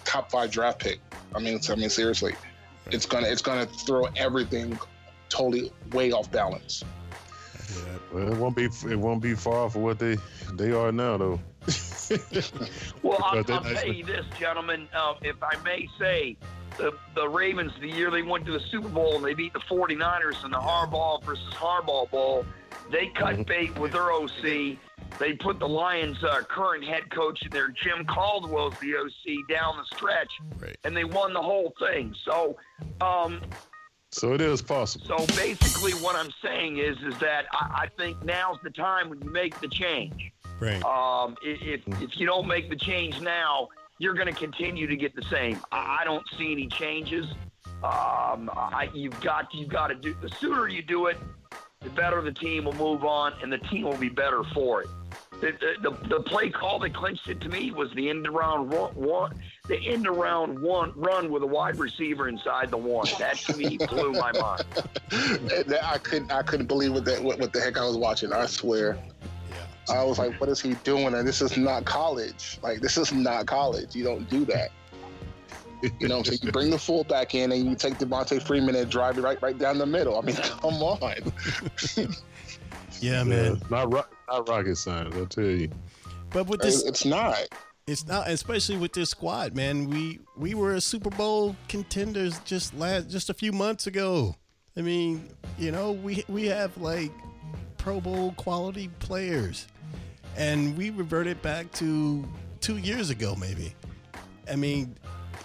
[0.05, 0.99] top five draft pick.
[1.35, 2.33] I mean, I mean, seriously,
[2.87, 4.77] it's gonna it's gonna throw everything
[5.29, 6.83] totally way off balance.
[7.75, 10.17] Yeah, Well, it won't be it won't be far from what they
[10.53, 11.39] they are now though.
[13.01, 16.37] Well, I'll, I'll tell you this, gentlemen, uh, if I may say,
[16.77, 19.59] the, the Ravens, the year they went to the Super Bowl and they beat the
[19.59, 22.45] 49ers in the Harbaugh versus Harbaugh Bowl,
[22.91, 24.77] they cut bait with their OC.
[25.19, 29.77] They put the Lions' uh, current head coach in there, Jim Caldwell's the OC, down
[29.77, 30.75] the stretch, Right.
[30.83, 32.13] and they won the whole thing.
[32.25, 32.57] So,
[33.01, 33.41] um,
[34.11, 35.05] So it is possible.
[35.05, 39.21] so basically, what I'm saying is, is that I, I think now's the time when
[39.21, 40.31] you make the change.
[40.59, 40.83] Right.
[40.83, 43.67] Um, if if you don't make the change now,
[43.99, 45.59] you're going to continue to get the same.
[45.71, 47.25] I, I don't see any changes.
[47.83, 50.15] Um, I, you've got you've got to do.
[50.21, 51.17] The sooner you do it,
[51.81, 54.87] the better the team will move on, and the team will be better for it.
[55.45, 58.67] The, the, the, the play call that clinched it to me was the end around
[58.71, 59.35] one, one
[59.67, 63.07] the end around one run with a wide receiver inside the one.
[63.19, 64.63] That to me blew my mind.
[65.67, 68.33] That- I couldn't I couldn't believe what that what, what the heck I was watching.
[68.33, 68.97] I swear.
[69.51, 69.93] Yeah.
[69.95, 71.13] I was like, what is he doing?
[71.13, 72.57] And this is not college.
[72.63, 73.95] Like, this is not college.
[73.95, 74.71] You don't do that.
[75.99, 76.39] You know what I'm saying?
[76.41, 79.57] You bring the fullback in and you take Devonta Freeman and drive it right right
[79.57, 80.17] down the middle.
[80.17, 81.13] I mean, come on.
[83.01, 83.61] Yeah, Yeah, man.
[83.69, 85.69] not ro- not rocket science, I'll tell you.
[86.31, 87.35] But with this, it's not.
[87.87, 89.89] it's not, especially with this squad, man.
[89.89, 94.35] We we were a Super Bowl contenders just last just a few months ago.
[94.77, 97.11] I mean, you know, we we have like
[97.77, 99.67] Pro Bowl quality players,
[100.35, 102.25] and we reverted back to
[102.59, 103.73] two years ago, maybe.
[104.51, 104.95] I mean,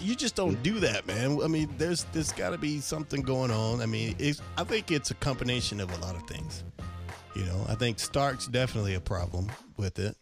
[0.01, 1.41] you just don't do that, man.
[1.43, 3.81] I mean, there's there's got to be something going on.
[3.83, 6.65] I mean, it's, I think it's a combination of a lot of things.
[7.35, 10.17] You know, I think Sark's definitely a problem with it.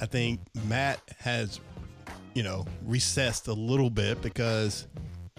[0.00, 1.58] I think Matt has,
[2.34, 4.86] you know, recessed a little bit because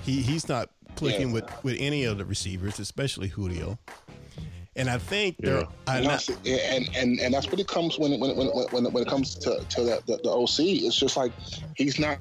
[0.02, 1.34] he he's not clicking Yeah.
[1.36, 3.78] with with any of the receivers, especially Julio.
[4.76, 5.64] And I think Yeah.
[5.88, 9.04] I And, not, and, and and that's what it comes when when when when, when
[9.04, 10.60] it comes to to the, the, the OC.
[10.86, 11.32] It's just like
[11.76, 12.18] he's not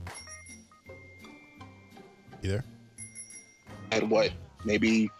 [2.44, 2.64] either.
[3.92, 4.30] at what
[4.64, 5.10] maybe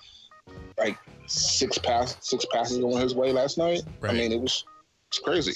[0.79, 3.83] like six pass six passes going his way last night.
[4.01, 4.14] Right.
[4.14, 4.64] I mean, it was
[5.09, 5.55] it's crazy.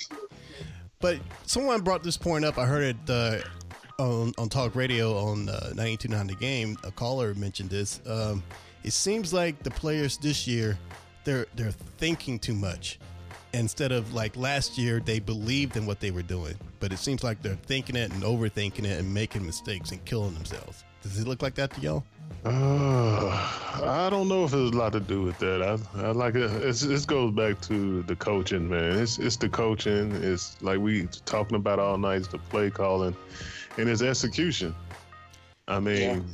[1.01, 2.59] But someone brought this point up.
[2.59, 3.39] I heard it uh,
[3.99, 6.77] on on talk radio on uh, 92.9 The Game.
[6.85, 8.01] A caller mentioned this.
[8.07, 8.43] Um,
[8.85, 10.79] it seems like the players this year
[11.25, 12.99] they're they're thinking too much
[13.55, 16.55] instead of like last year they believed in what they were doing.
[16.81, 20.35] But it seems like they're thinking it and overthinking it and making mistakes and killing
[20.35, 20.85] themselves.
[21.03, 22.05] Does it look like that to y'all?
[22.45, 23.29] Uh,
[23.85, 25.63] I don't know if there's a lot to do with that.
[25.63, 26.51] I, I like it.
[26.63, 28.99] It's, this goes back to the coaching, man.
[28.99, 30.13] It's it's the coaching.
[30.13, 32.17] It's like we talking about all night.
[32.17, 33.17] It's the play calling,
[33.79, 34.75] and it's execution.
[35.69, 36.25] I mean,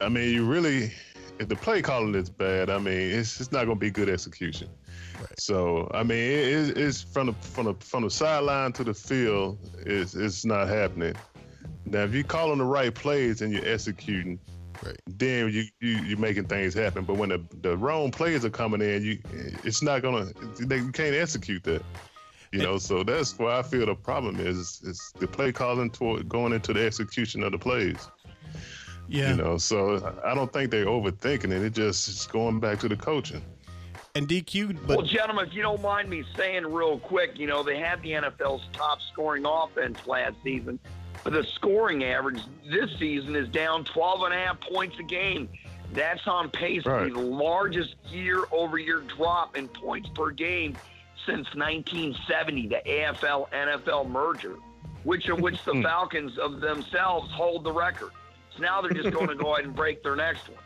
[0.00, 0.92] I mean, you really,
[1.38, 4.08] if the play calling is bad, I mean, it's it's not going to be good
[4.08, 4.68] execution.
[5.38, 8.94] So I mean, it, it- it's from the from the from the sideline to the
[8.94, 9.58] field.
[9.78, 11.14] It's it's not happening.
[11.84, 14.40] Now, if you're calling the right plays and you're executing,
[14.84, 15.00] Right.
[15.06, 17.04] then you, you you're making things happen.
[17.04, 19.18] But when the, the wrong players are coming in, you
[19.64, 20.26] it's not gonna
[20.60, 21.82] they you can't execute that.
[22.52, 26.28] You know, so that's why I feel the problem is is the play calling toward
[26.28, 28.08] going into the execution of the plays.
[29.08, 29.30] Yeah.
[29.30, 31.62] You know, so I don't think they're overthinking it.
[31.62, 33.42] It just it's going back to the coaching.
[34.14, 37.62] And DQ, but well, gentlemen, if you don't mind me saying real quick, you know,
[37.62, 40.95] they had the NFL's top scoring offense last season, but
[41.32, 45.48] the scoring average this season is down 12 and a half points a game.
[45.92, 50.76] That's on pace to be the largest year over year drop in points per game
[51.24, 54.56] since 1970, the AFL NFL merger,
[55.04, 55.82] which of which the hmm.
[55.82, 58.10] Falcons of themselves hold the record.
[58.56, 60.58] So now they're just going to go ahead and break their next one.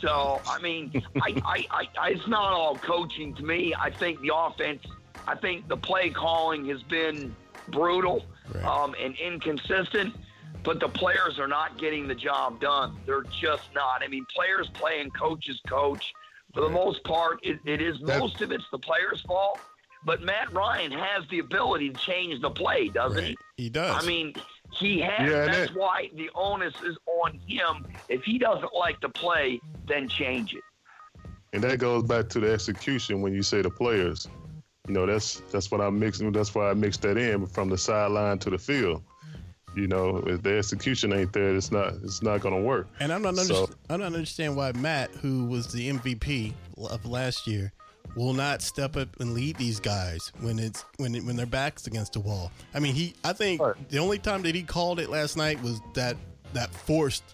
[0.00, 3.74] So I mean, I, I, I, it's not all coaching to me.
[3.78, 4.82] I think the offense,
[5.26, 7.34] I think the play calling has been
[7.68, 8.64] brutal Right.
[8.64, 10.14] um, and inconsistent.
[10.62, 12.96] But the players are not getting the job done.
[13.06, 14.02] They're just not.
[14.02, 16.12] I mean, players play and coaches coach.
[16.54, 19.60] For the most part, it, it is most of it's the players' fault.
[20.04, 23.36] but Matt Ryan has the ability to change the play, doesn't Right.
[23.56, 24.02] He does.
[24.02, 24.34] I mean,
[24.72, 25.30] he has.
[25.30, 27.86] Yeah, that's it- why the onus is on him.
[28.08, 30.62] If he doesn't like the play, then change it.
[31.52, 34.26] And that goes back to the execution when you say the players.
[34.88, 36.30] You know, that's that's what I'm mixing.
[36.32, 39.02] That's why I mixed that in from the sideline to the field.
[39.74, 42.86] You know, if the execution ain't there, it's not it's not gonna work.
[43.00, 47.04] And I'm not underst- So- I don't understand why Matt, who was the MVP of
[47.04, 47.72] last year,
[48.14, 51.86] will not step up and lead these guys when it's when it, when their backs
[51.86, 52.50] against the wall.
[52.74, 53.74] I mean, he I think Right.
[53.90, 56.16] the only time that he called it last night was that
[56.54, 57.24] that forced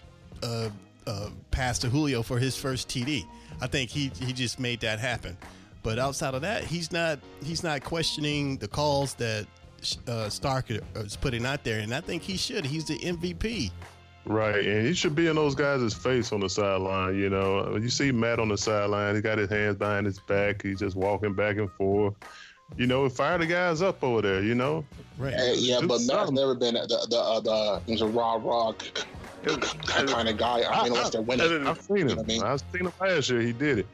[0.41, 0.69] uh,
[1.07, 3.25] uh, pass to Julio for his first TD.
[3.61, 5.37] I think he he just made that happen.
[5.83, 9.45] But outside of that, he's not he's not questioning the calls that
[10.07, 12.65] uh, Sark is putting out there, and I think he should.
[12.65, 13.69] He's the MVP.
[14.25, 17.19] Right, and he should be in those guys' face on the sideline.
[17.19, 19.15] You know, you see Matt on the sideline.
[19.15, 20.63] He got his hands behind his back.
[20.63, 22.13] He's just walking back and forth.
[22.77, 24.41] You know, fire the guys up over there.
[24.41, 24.85] You know,
[25.17, 25.33] Right.
[25.33, 26.35] Uh, yeah, Do but Matt's something.
[26.35, 28.73] never been the the uh, the he's a raw raw
[29.87, 30.63] kind of guy.
[30.63, 31.67] I mean, unless they're winning.
[31.67, 32.17] I've seen You know him.
[32.19, 32.43] what I mean?
[32.43, 33.41] I've seen him last year.
[33.41, 33.87] He did it.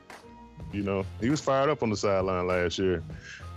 [0.71, 3.03] You know, he was fired up on the sideline last year.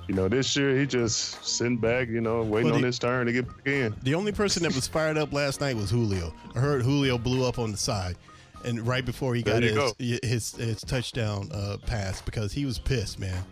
[0.09, 2.09] You know, this year he just sitting back.
[2.09, 3.95] You know, waiting Well, on his turn to get back in.
[4.03, 6.35] The only person that was fired up last night was Julio.
[6.55, 8.17] I heard Julio blew up on the side,
[8.65, 12.79] and right before he got you his, his his touchdown uh, pass because he was
[12.79, 13.45] pissed, man.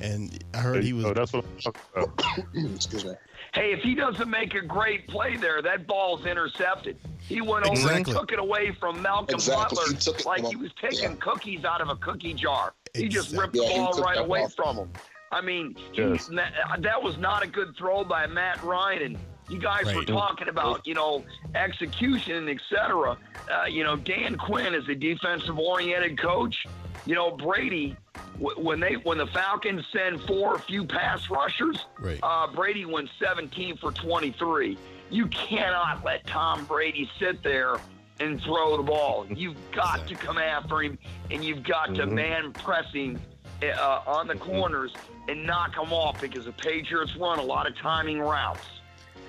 [0.00, 2.44] And I heard he was Oh, that's what I'm talking about.
[2.74, 3.12] Excuse me.
[3.52, 6.96] Hey, if he doesn't make a great play there, that ball's intercepted.
[7.20, 7.96] He went over Exactly.
[7.96, 9.76] and took it away from Malcolm Exactly.
[9.76, 11.16] Butler He took it like from he was taking Yeah.
[11.20, 12.74] cookies out of a cookie jar.
[12.94, 14.48] He just ripped Yeah, the ball right away ball.
[14.50, 14.92] from him.
[15.32, 16.26] I mean, Yes.
[16.34, 19.02] that, that was not a good throw by Matt Ryan.
[19.02, 23.16] And you guys were talking about, you know, execution, et cetera.
[23.50, 26.66] Uh, you know, Dan Quinn is a defensive-oriented coach.
[27.06, 27.96] You know, Brady,
[28.38, 32.18] when they when the Falcons send four few pass rushers, Right.
[32.22, 34.78] uh, Brady went 17 for 23.
[35.10, 37.76] You cannot let Tom Brady sit there
[38.20, 39.26] and throw the ball.
[39.28, 40.98] You've got to come after him,
[41.30, 42.12] and you've got to Mhm.
[42.12, 43.20] man pressing
[43.62, 44.92] uh, on the corners
[45.28, 48.66] and knock him off because the Patriots run a lot of timing routes.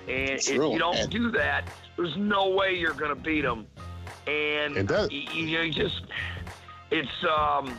[0.08, 0.72] And if True.
[0.72, 1.64] you don't And- do that,
[1.96, 3.66] there's no way you're going to beat them.
[4.26, 6.02] And, And that- you, know, just
[6.90, 7.76] it's um,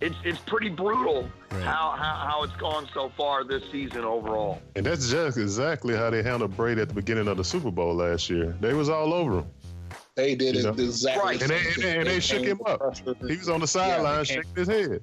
[0.00, 1.62] it's it's pretty brutal Right.
[1.62, 4.62] how, how how it's gone so far this season overall.
[4.76, 7.92] And that's just exactly how they handled Brady at the beginning of the Super Bowl
[7.94, 8.56] last year.
[8.60, 9.46] They was all over him.
[10.14, 10.84] They did You it know?
[10.84, 11.22] exactly.
[11.24, 11.42] Right.
[11.42, 12.78] And they, and they, and they shook him up.
[12.80, 13.16] pressure.
[13.26, 15.02] He was on the sideline they came- shaking his head.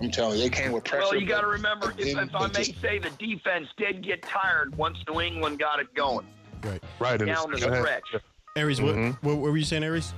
[0.00, 1.06] I'm telling you, they came with pressure.
[1.10, 4.22] Well, you got to remember, if, if I may just- say, the defense did get
[4.22, 6.26] tired once New England got it going
[6.62, 6.82] right.
[7.00, 8.04] Right down the second stretch.
[8.56, 9.14] Aries, Mhm.
[9.14, 10.12] what, what, what were you saying, Aries?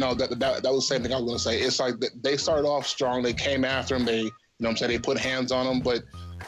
[0.00, 1.60] No, that, that that was the same thing I was going to say.
[1.60, 3.22] It's like they started off strong.
[3.22, 4.06] They came after him.
[4.06, 5.80] They, you know, what I'm saying they put hands on him.
[5.80, 6.04] But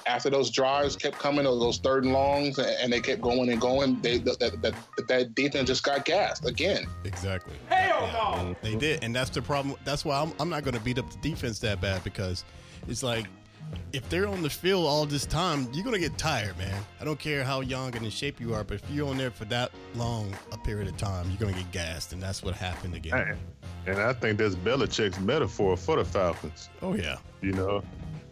[0.07, 3.51] after those drives kept coming, those, those third and longs, and, and they kept going
[3.51, 4.75] and going, they that, that, that,
[5.09, 6.87] that defense just got gassed again.
[7.05, 7.53] Exactly.
[7.69, 8.57] Hell no.
[8.63, 9.77] They did, and that's the problem.
[9.85, 12.47] That's why I'm, I'm not going to beat up the defense that bad because
[12.89, 13.27] it's like
[13.93, 16.83] if they're on the field all this time, you're going to get tired, man.
[17.01, 19.31] I don't care how young and in shape you are, but if you're on there
[19.31, 22.55] for that long a period of time, you're going to get gassed, and that's what
[22.55, 23.37] happened again.
[23.87, 26.69] And I think that's Belichick's metaphor for the Falcons.
[26.81, 27.83] Oh yeah, You know,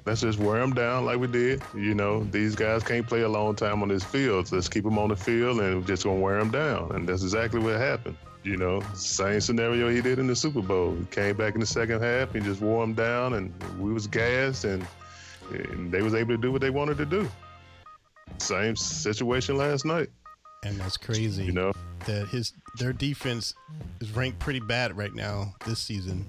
[0.06, 1.60] let's just wear them down like we did.
[1.74, 4.48] You know, these guys can't play a long time on this field.
[4.48, 6.92] So let's keep them on the field and we're just gonna wear them down.
[6.94, 8.16] And that's exactly what happened.
[8.42, 10.94] You know, same scenario he did in the Super Bowl.
[10.94, 14.06] He came back in the second half and just wore them down, and we was
[14.06, 14.86] gassed, and,
[15.50, 17.28] and they was able to do what they wanted to do.
[18.38, 20.08] Same situation last night.
[20.64, 21.44] and that's crazy.
[21.44, 21.72] You know,
[22.06, 23.54] that his their defense
[24.00, 26.24] is ranked pretty bad right now this season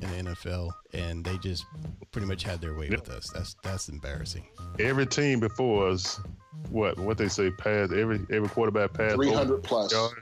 [0.00, 1.64] in the NFL, and they just
[2.12, 3.30] pretty much had their way with us.
[3.32, 4.44] That's that's embarrassing.
[4.78, 6.20] every team before us,
[6.70, 9.92] what what they say, passed every every quarterback passed 300 plus.
[9.92, 10.14] yards.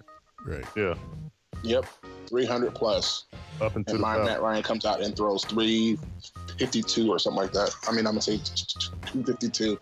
[0.45, 0.65] Right.
[0.77, 0.95] Yeah,
[1.63, 1.87] Yep,
[2.29, 3.25] 300 plus.
[3.61, 7.53] up into And the my Matt Ryan comes out and throws 352 or something like
[7.53, 7.75] that.
[7.87, 9.79] I mean, I'm gonna say 252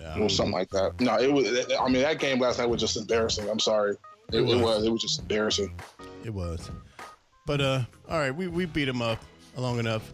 [0.00, 0.18] Yeah.
[0.20, 1.00] or something like that.
[1.00, 1.46] No, it was.
[1.80, 3.48] I mean, that game last night was just embarrassing.
[3.48, 3.96] I'm sorry.
[4.32, 4.60] It, It it was.
[4.60, 4.84] was.
[4.84, 5.72] It was just embarrassing.
[6.24, 6.70] It was.
[7.46, 9.18] But uh all right, we, we beat them up
[9.56, 10.12] long enough.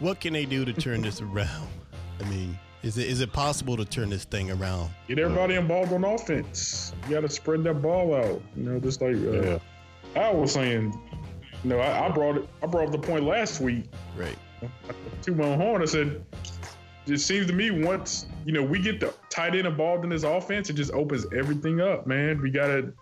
[0.00, 1.68] What can they do to turn this around?
[2.20, 4.90] I mean, is it is it possible to turn this thing around?
[5.06, 6.92] Get everybody involved on offense.
[7.06, 8.40] You got to spread that ball out.
[8.56, 9.58] You know, just like uh, Yeah.
[10.16, 10.98] I was saying.
[11.64, 12.48] You know, I, I brought it.
[12.62, 13.84] I brought up the point last week
[14.16, 14.36] Right.
[15.22, 15.82] to my horn.
[15.82, 16.24] I said,
[17.06, 20.24] it seems to me once you know we get the tight end involved in this
[20.24, 22.40] offense, it just opens everything up, man.
[22.40, 22.92] We gotta.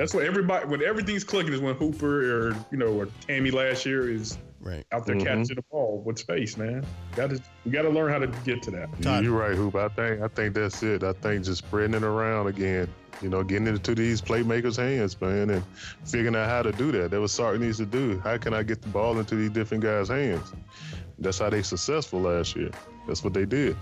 [0.00, 3.84] That's what everybody when everything's clicking is when Hooper or you know or Tamme last
[3.84, 4.82] year is Right.
[4.92, 5.24] out there Mhm.
[5.24, 6.86] catching the ball with space, man.
[7.16, 8.88] Got to we got to learn how to get to that.
[9.02, 9.22] Todd.
[9.24, 9.74] You're right, Hoop.
[9.74, 11.02] I think I think that's it.
[11.04, 12.88] I think just spreading it around again.
[13.20, 15.62] You know, getting into these playmakers' hands, man, and
[16.06, 17.10] figuring out how to do that.
[17.10, 18.18] That was Sark needs to do.
[18.20, 20.50] How can I get the ball into these different guys' hands?
[21.18, 22.70] That's how they successful last year.
[23.06, 23.76] That's what they did.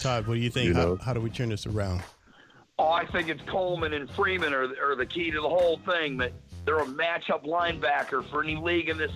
[0.00, 0.68] Todd, what do you think?
[0.68, 2.04] You how, how do we turn this around?
[2.78, 6.18] Oh, I think it's Coleman and Freeman are, are the key to the whole thing.
[6.18, 6.32] That
[6.66, 9.12] they're a matchup linebacker for any league in this,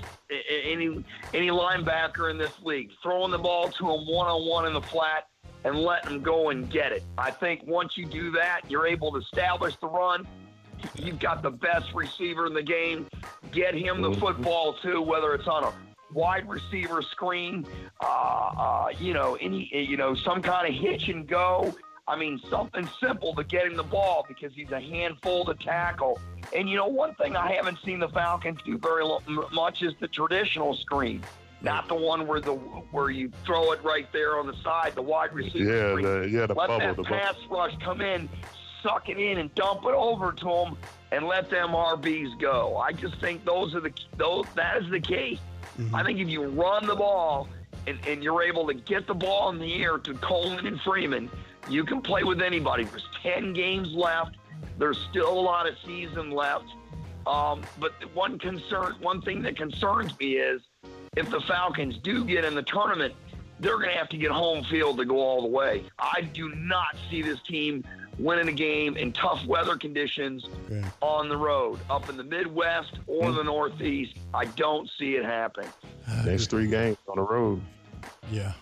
[0.49, 1.05] any
[1.35, 2.91] any linebacker in this league.
[3.03, 5.27] Throwing the ball to him one on one in the flat
[5.65, 7.03] and letting him go and get it.
[7.19, 10.27] I think once you do that, you're able to establish the run.
[10.95, 13.09] You've got the best receiver in the game.
[13.53, 15.73] Get him the football too, whether it's on a
[16.13, 17.67] wide receiver screen,
[18.01, 21.75] uh, uh, you know, any, you know, some kind of hitch and go.
[22.11, 26.19] I mean, something simple to get him the ball because he's a handful to tackle.
[26.55, 29.05] And you know, one thing I haven't seen the Falcons do very
[29.53, 31.23] much is the traditional screen,
[31.63, 35.03] not the one where the where you throw it right there on the side, the
[35.03, 36.05] wide receiver Yeah, screen.
[36.05, 37.17] the, yeah, the let bubble, that the bubble.
[37.17, 38.29] pass rush come in,
[38.83, 40.77] suck it in, and dump it over to them,
[41.13, 42.77] and let them RBs go.
[42.77, 45.39] I just think those are the those that is the key.
[45.79, 45.95] Mm-hmm.
[45.95, 47.49] I think if you run the ball
[47.87, 51.31] and, and you're able to get the ball in the air to Coleman and Freeman,
[51.69, 52.85] you can play with anybody.
[52.85, 54.37] There's 10 games left.
[54.79, 56.67] There's still a lot of season left.
[57.27, 60.63] Um, but one concern, one thing that concerns me is
[61.17, 63.15] if the Falcons do get in the tournament,
[63.61, 65.85] they're going to have to get home field to go all the way.
[65.99, 67.85] I do not see this team
[68.19, 70.89] winning a game in tough weather conditions Yeah.
[71.03, 74.15] on the road, up in the Midwest or the Northeast.
[74.35, 75.67] I don't see it happen.
[76.25, 77.61] Next three games on the road.
[78.33, 78.53] Yeah.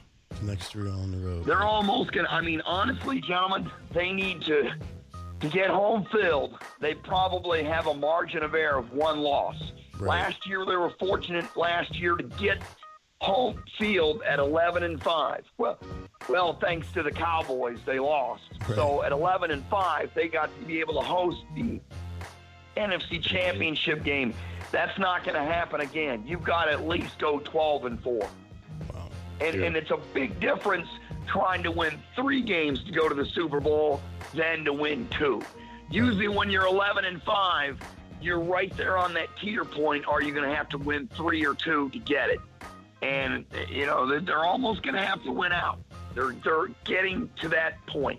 [0.43, 1.45] Next three on the road.
[1.45, 2.29] They're almost gonna.
[2.31, 4.73] I mean, honestly, gentlemen, they need to
[5.41, 6.59] to get home field.
[6.81, 9.73] They probably have a margin of error of one loss.
[9.99, 10.09] Right.
[10.23, 12.59] Last year, they were fortunate last year to get
[13.21, 15.45] home field at 11 and five.
[15.59, 15.79] Well,
[16.29, 18.43] well, thanks to the Cowboys, they lost.
[18.75, 21.81] So at 11 and five, they got to be able to host the
[22.77, 24.35] NFC Championship game.
[24.71, 26.25] That's not going to happen again.
[26.27, 28.29] You've got to at least go 12 and four.
[29.41, 29.47] Wow.
[29.47, 29.67] And, Yeah.
[29.67, 30.89] and it's a big difference
[31.27, 34.01] trying to win three games to go to the Super Bowl
[34.35, 35.43] than to win two.
[35.91, 37.79] Usually, when you're 11 and five,
[38.21, 40.07] you're right there on that teeter point.
[40.07, 42.41] Are you going to have to win three or two to get it?
[43.01, 45.79] And you know they're- they're almost going to have to win out.
[46.15, 48.19] They're they're getting to that point.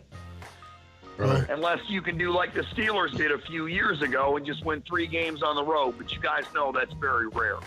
[1.17, 1.49] Right.
[1.49, 4.82] Unless you can do like the Steelers did a few years ago and just win
[4.88, 7.57] three games on the road, but you guys know that's very rare.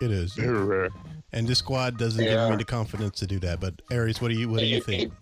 [0.00, 0.34] It is.
[0.34, 0.90] Very rare.
[1.32, 2.44] And this squad doesn't Yeah.
[2.44, 3.60] give me the confidence to do that.
[3.60, 5.12] But Aries, what do you what do you think?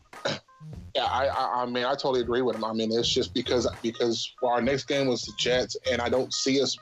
[0.95, 2.65] Yeah, I, I, I mean, I totally agree with him.
[2.65, 6.35] I mean, it's just because because our next game was the Jets, and I don't
[6.35, 6.77] see us.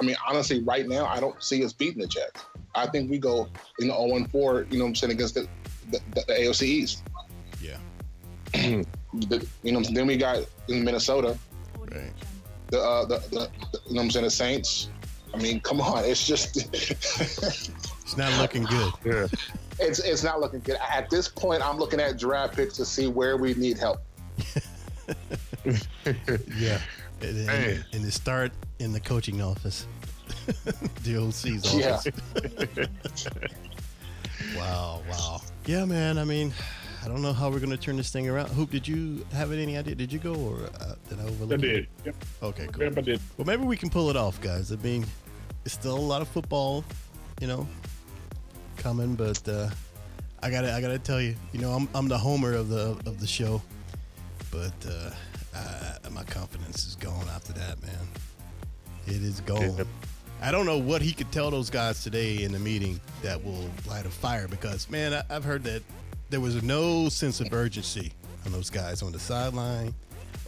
[0.00, 2.42] I mean, honestly, right now, I don't see us beating the Jets.
[2.74, 3.48] I think we go,
[3.78, 5.46] you know, 0 4, you know what I'm saying, against the,
[5.90, 7.02] the, the, the AFC East.
[7.60, 7.76] Yeah.
[9.28, 11.36] The, you know, then we got in Minnesota,
[11.78, 12.10] Right.
[12.70, 14.88] the, uh, the, the, the, you know what I'm saying, the Saints.
[15.34, 16.56] I mean, come on, it's just,
[18.12, 18.92] It's not looking good.
[19.06, 19.26] Yeah.
[19.86, 20.76] it's it's not looking good.
[20.86, 24.02] At this point, I'm looking at draft picks to see where we need help.
[26.58, 26.78] Yeah.
[27.22, 28.50] And, and, and it start
[28.80, 29.86] in the coaching office.
[31.04, 31.94] the OC's Yeah.
[31.94, 33.28] office.
[34.56, 35.40] wow, wow.
[35.66, 36.18] Yeah, man.
[36.18, 36.52] I mean,
[37.04, 38.48] I don't know how we're gonna turn this thing around.
[38.50, 39.94] Hoop, did you have any idea?
[39.94, 41.52] Did you go or uh, did I overlook?
[41.60, 41.86] I did.
[42.04, 42.82] Yep, Okay, cool.
[42.84, 43.20] yep, I did.
[43.38, 44.70] Well, maybe we can pull it off, guys.
[44.72, 45.06] I mean,
[45.64, 46.84] it's still a lot of football,
[47.40, 47.66] you know,
[48.76, 49.68] coming, but uh,
[50.42, 53.20] I gotta, I gotta tell you, you know, I'm, I'm the homer of the of
[53.20, 53.62] the show,
[54.50, 55.10] but uh,
[55.54, 58.08] uh, my confidence is gone after that, man.
[59.06, 59.76] It is gone.
[59.76, 59.86] Yep.
[60.40, 63.70] I don't know what he could tell those guys today in the meeting that will
[63.88, 65.82] light a fire because, man, I, I've heard that
[66.30, 68.12] there was no sense of urgency
[68.44, 69.94] on those guys on the sideline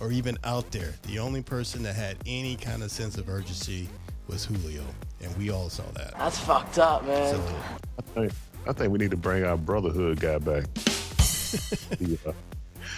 [0.01, 0.95] or even out there.
[1.03, 3.89] The only person that had any kind of sense of urgency
[4.27, 4.83] was Julio,
[5.25, 6.13] and we all saw that.
[6.19, 7.35] That's fucked up, man.
[7.35, 7.55] So,
[7.99, 8.33] I think,
[8.69, 10.65] I think we need to bring our brotherhood guy back.
[12.01, 12.33] yeah.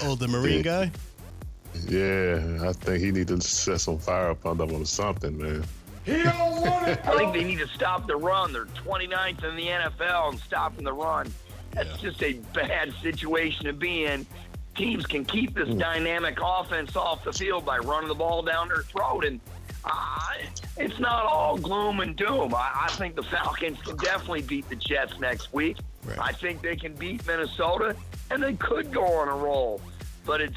[0.02, 0.90] oh, the Marine guy?
[1.88, 5.64] yeah, I think he need to set some fire up under him or something, man.
[6.04, 7.00] He don't want it.
[7.04, 8.52] I think they need to stop the run.
[8.52, 11.32] They're 29th in the NFL and stopping the run.
[11.72, 12.10] That's Yeah.
[12.10, 14.24] just a bad situation to be in.
[14.76, 18.82] Teams can keep this dynamic offense off the field by running the ball down their
[18.82, 19.40] throat, and
[19.84, 20.18] uh,
[20.78, 22.54] it's not all gloom and doom.
[22.54, 25.76] I, I think the Falcons can definitely beat the Jets next week.
[26.04, 26.18] Right.
[26.20, 27.96] I think they can beat Minnesota,
[28.30, 29.80] and they could go on a roll.
[30.24, 30.56] But it's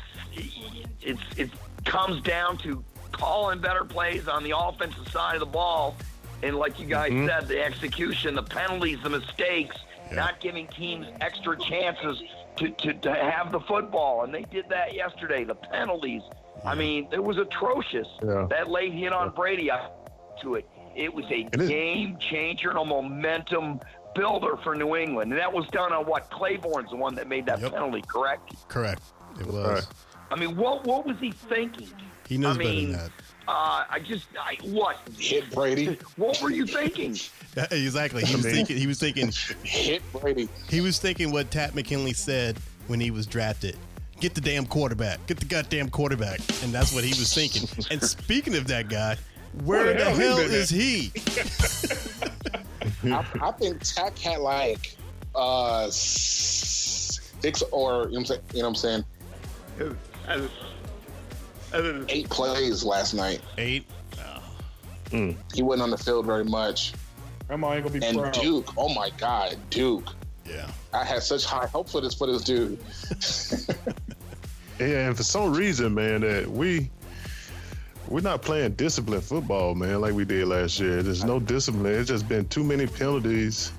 [1.01, 1.49] it's it
[1.85, 5.95] comes down to calling better plays on the offensive side of the ball
[6.41, 7.27] And like you guys Mhm.
[7.27, 9.75] said, the execution, the penalties, the mistakes,
[10.07, 10.15] Yeah.
[10.15, 12.21] not giving teams extra chances
[12.55, 14.23] to, to, to have the football.
[14.23, 15.43] And they did that yesterday.
[15.43, 16.21] The penalties.
[16.63, 18.07] I mean, it was atrocious.
[18.23, 18.47] Yeah.
[18.49, 19.89] That late hit on Brady I,
[20.41, 20.67] to it.
[20.95, 21.69] It was a It is.
[21.69, 23.79] game changer and a momentum
[24.15, 25.31] builder for New England.
[25.31, 26.29] And that was done on what?
[26.31, 27.73] Claiborne's the one that made that Yep.
[27.73, 28.53] penalty, correct?
[28.67, 29.01] Correct.
[29.39, 29.85] It was.
[29.85, 29.85] Right.
[30.31, 31.89] I mean, what what was he thinking?
[32.27, 33.11] He knows I mean, better than that.
[33.47, 34.97] Uh, I just, I, what?
[35.17, 35.97] Hit Brady.
[36.17, 37.17] What were you thinking?
[37.71, 38.23] Exactly.
[38.23, 38.77] He was thinking.
[38.77, 39.31] He was thinking.
[39.63, 40.47] Hit Brady.
[40.69, 43.75] He was thinking what Takk McKinley said when he was drafted.
[44.19, 45.25] Get the damn quarterback.
[45.27, 46.39] Get the goddamn quarterback.
[46.63, 47.67] And that's what he was thinking.
[47.89, 49.17] And speaking of that guy,
[49.63, 51.11] where Where the the hell hell been is he?
[53.11, 54.95] I, I think Takk had like
[55.35, 59.05] uh six or you know what I'm saying, you know what I'm saying
[62.09, 63.41] eight plays last night.
[63.57, 63.85] Eight.
[65.11, 66.93] He wasn't on the field very much.
[67.47, 68.33] Grandma ain't gonna be And proud.
[68.33, 70.13] Duke, oh my God, Duke.
[70.45, 70.69] Yeah.
[70.93, 72.79] I had such high hopes for this for this dude.
[74.79, 76.89] Yeah, and for some reason, man, that we
[78.09, 81.01] we're not playing disciplined football, man, like we did last year.
[81.03, 81.93] There's no discipline.
[81.93, 83.71] It's just been too many penalties,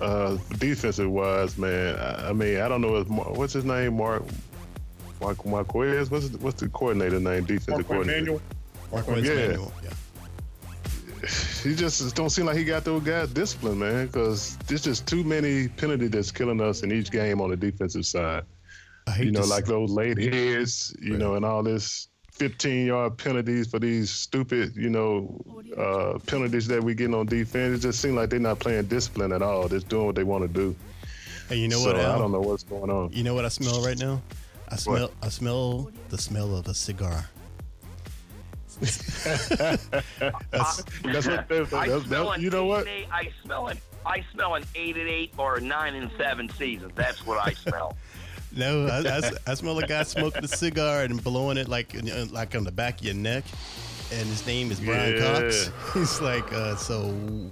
[0.00, 1.96] uh, defensive wise, man.
[1.96, 4.22] I, I mean, I don't know if what's his name, Mark.
[5.20, 7.44] Mark Marquez, what's what's the coordinator name?
[7.44, 8.20] Defensive Mark coordinator.
[8.20, 8.40] Manuel.
[8.92, 9.34] Marquez Yeah.
[9.34, 9.72] Manuel.
[9.82, 9.90] Yeah.
[11.64, 14.06] He just don't seem like he got those guys disciplined, man.
[14.06, 18.06] Because there's just too many penalties that's killing us in each game on the defensive
[18.06, 18.44] side.
[19.08, 21.18] I hate you know, to like those late hits, you Right.
[21.18, 22.08] know, and all this
[22.38, 25.40] 15 yard penalties for these stupid, you know,
[25.76, 27.78] uh, penalties that we getting on defense.
[27.78, 29.62] It just seems like they're not playing discipline at all.
[29.68, 30.74] They're just doing what they want to do.
[31.48, 31.96] Hey, you know so what?
[32.00, 32.12] Al?
[32.14, 33.10] I don't know what's going on.
[33.12, 34.22] You know what I smell right now?
[34.68, 35.10] I smell.
[35.22, 37.28] I smell the smell of a cigar.
[38.80, 40.06] that's, That's
[41.26, 42.86] what that's, I that's, smell that's, an you know what?
[42.86, 46.48] eight- I smell an I smell an eight and eight or a nine and seven
[46.50, 46.92] season.
[46.94, 47.96] That's what I smell.
[48.58, 52.26] No, I, I, I smell a guy smoking a cigar and blowing it like uh,
[52.30, 53.44] like on the back of your neck.
[54.10, 55.40] And his name is Bryan Yeah.
[55.40, 55.70] Cox.
[55.94, 57.08] He's like, uh, so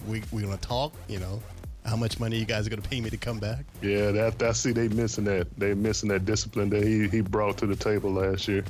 [0.09, 0.95] we we gonna talk?
[1.07, 1.43] You know,
[1.85, 3.65] how much money you guys are gonna pay me to come back?
[3.83, 5.49] Yeah, that that see they missing that.
[5.59, 8.65] They missing that discipline that he he brought to the table last year.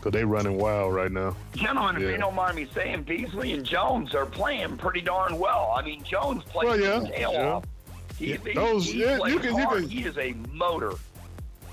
[0.00, 1.36] Cause they running wild right now.
[1.54, 5.72] Gentlemen, if you don't mind me saying, Beasley and Jones are playing pretty darn well.
[5.76, 7.48] I mean, Jones plays Well, yeah, his tail yeah.
[7.52, 7.64] off.
[8.22, 10.92] He, he, Those- he yeah, you can- you can- He is a motor.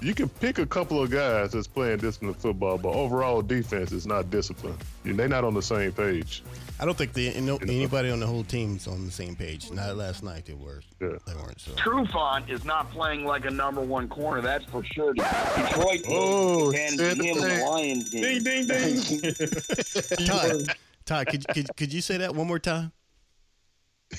[0.01, 4.07] You can pick a couple of guys that's playing disciplined football, but overall defense is
[4.07, 4.77] not disciplined.
[5.03, 6.41] They're not on the same page.
[6.79, 9.69] I don't think they, no, anybody on the whole team's on the same page.
[9.71, 10.79] Not last night they were.
[11.01, 11.17] Yeah.
[11.27, 11.59] They weren't.
[11.59, 15.13] So Trufant is not playing like a number one corner, that's for sure.
[15.13, 17.25] Detroit Oh, handed shit.
[17.25, 18.21] him in the Lions game.
[18.41, 20.25] Ding ding ding.
[20.27, 20.75] Todd,
[21.05, 22.93] Todd, could, could could you say that one more time?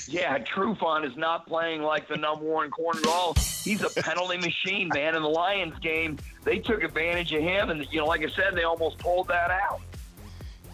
[0.07, 3.35] Yeah, Trufant is not playing like the number one corner at all.
[3.35, 5.17] He's a penalty machine, man.
[5.17, 8.55] In the Lions game, they took advantage of him, and you know, like I said,
[8.55, 9.81] they almost pulled that out.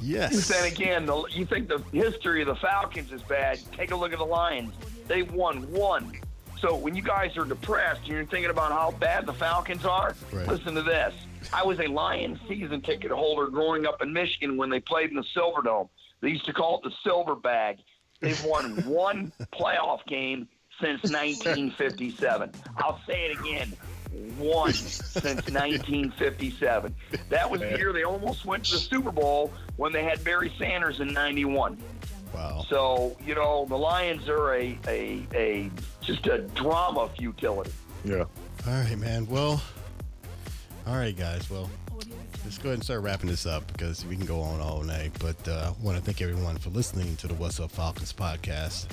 [0.00, 0.48] Yes.
[0.48, 3.58] Then again, the, you think the history of the Falcons is bad?
[3.72, 4.74] Take a look at the Lions.
[5.08, 6.12] They won one.
[6.60, 10.14] So when you guys are depressed and you're thinking about how bad the Falcons are,
[10.32, 10.46] Right.
[10.46, 11.14] listen to this.
[11.52, 15.16] I was a Lions season ticket holder growing up in Michigan when they played in
[15.16, 15.88] the Silverdome.
[16.20, 17.78] They used to call it the Silver Bag.
[18.20, 20.48] They've won one playoff game
[20.80, 22.52] since 1957.
[22.78, 23.72] I'll say it again.
[24.38, 26.94] One since 1957.
[27.28, 30.52] That was the year they almost went to the Super Bowl when they had Barry
[30.58, 31.76] Sanders in 91.
[32.34, 32.64] Wow.
[32.68, 37.72] So, you know, the Lions are a, a, a just a drama futility.
[38.04, 38.24] Yeah.
[38.66, 39.26] All right, man.
[39.26, 39.62] Well,
[40.86, 41.48] all right, guys.
[41.50, 41.70] Well,
[42.46, 45.10] let's go ahead and start wrapping this up because we can go on all night.
[45.18, 48.86] But uh, I want to thank everyone for listening to the What's Up Falcons podcast.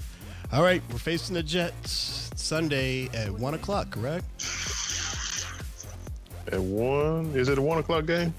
[0.52, 3.92] All right, we're facing the Jets Sunday at one o'clock.
[3.92, 4.26] Correct?
[6.52, 8.34] At one, is it a one o'clock game?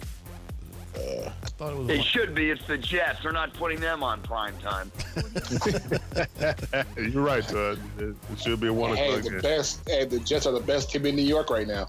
[0.97, 1.89] I thought it was.
[1.91, 2.51] It one- should be.
[2.51, 3.23] It's the Jets.
[3.23, 4.91] They're not putting them on prime time.
[7.13, 7.79] You're right, Todd.
[7.99, 9.41] It, it should be a one Hey, o'clock the game.
[9.41, 9.89] best.
[9.89, 11.89] Hey, the Jets are the best team in New York right now.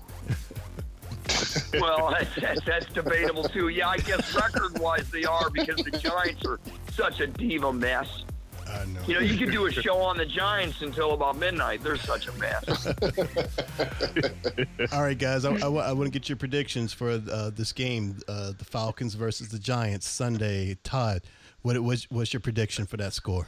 [1.80, 3.70] Well, that's, that's, that's debatable too.
[3.70, 6.60] Yeah, I guess record-wise they are because the Giants are
[6.92, 8.24] such a diva mess.
[8.68, 9.00] I know.
[9.08, 11.84] You know, you could do a show on the Giants until about midnight.
[11.84, 12.88] They're such a mess.
[14.92, 15.46] All right, guys.
[15.46, 19.60] I, want to get your predictions for uh, this game, uh, the Falcons versus the
[19.60, 20.78] Giants Sunday.
[20.84, 21.22] Todd,
[21.62, 23.48] what was what's your prediction for that score?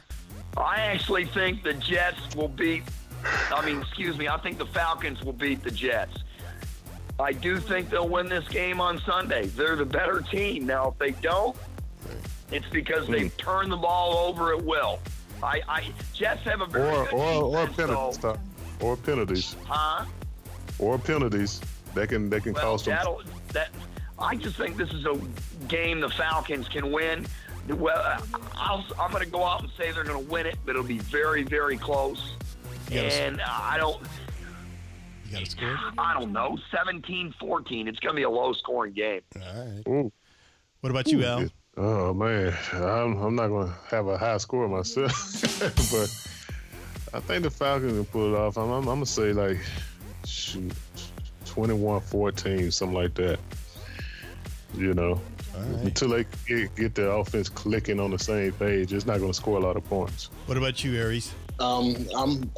[0.56, 2.84] I actually think the Jets will beat.
[3.52, 4.28] I mean, excuse me.
[4.28, 6.18] I think the Falcons will beat the Jets.
[7.20, 9.46] I do think they'll win this game on Sunday.
[9.46, 10.66] They're the better team.
[10.66, 11.56] Now, if they don't,
[12.52, 13.38] it's because they've hmm.
[13.38, 15.00] turned the ball over at will.
[15.42, 18.40] I, I Jets have a very Or good or or penalties, so- Todd.
[18.80, 20.04] or penalties, huh?
[20.78, 21.60] or penalties.
[21.94, 22.96] That can that can Well, cost them.
[22.96, 23.22] that'll,
[24.18, 25.18] I just think this is a
[25.68, 27.26] game the Falcons can win.
[27.68, 28.22] Well,
[28.56, 30.82] I'll, I'm going to go out and say they're going to win it, but it'll
[30.82, 32.32] be very, very close.
[32.90, 34.02] You gotta- And I don't,
[35.28, 35.76] You got a score?
[35.98, 37.86] I don't know, 17-14.
[37.86, 39.20] It's going to be a low-scoring game.
[39.36, 39.82] All right.
[39.88, 40.12] Ooh.
[40.80, 41.48] What about you, Al?
[41.76, 45.12] Oh man, I'm, I'm not gonna have a high score myself,
[45.92, 48.56] but I think the Falcons can pull it off.
[48.56, 49.58] I'm, I'm, I'm gonna say like
[50.24, 50.72] shoot,
[51.44, 53.38] 21-14, something like that.
[54.74, 55.20] You know,
[55.54, 55.84] All right.
[55.84, 59.58] until they get, get the offense clicking on the same page, it's not gonna score
[59.58, 60.30] a lot of points.
[60.46, 61.32] What about you, Aries?
[61.60, 62.50] Um, I'm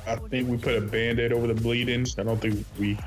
[0.08, 2.08] I think we put a band-aid over the bleeding.
[2.18, 2.98] I don't think we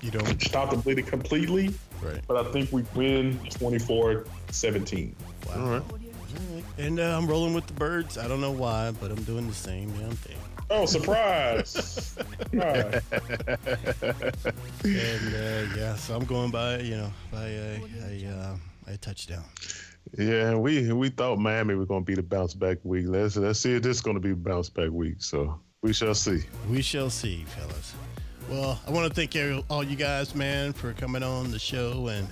[0.00, 0.40] You don't.
[0.42, 2.20] stop the bleeding completely, Right.
[2.26, 5.14] but I think we win 24-17.
[5.46, 5.52] Wow.
[5.54, 5.82] All right.
[5.82, 6.64] All right.
[6.78, 8.16] And uh, I'm rolling with the birds.
[8.16, 10.36] I don't know why, but I'm doing the same damn thing.
[10.72, 11.68] Oh, surprise!
[12.52, 13.02] Surprise.
[14.84, 19.44] And uh, yeah, so I'm going by, you know, by a, a, uh, a touchdown.
[20.16, 23.06] Yeah, we we thought Miami was gonna be the bounce back week.
[23.08, 25.16] Let's let's see if this is gonna be bounce back week.
[25.18, 26.42] So we shall see.
[26.70, 27.94] We shall see, fellas.
[28.48, 29.36] Well, I want to thank
[29.68, 32.26] all you guys, man, for coming on the show and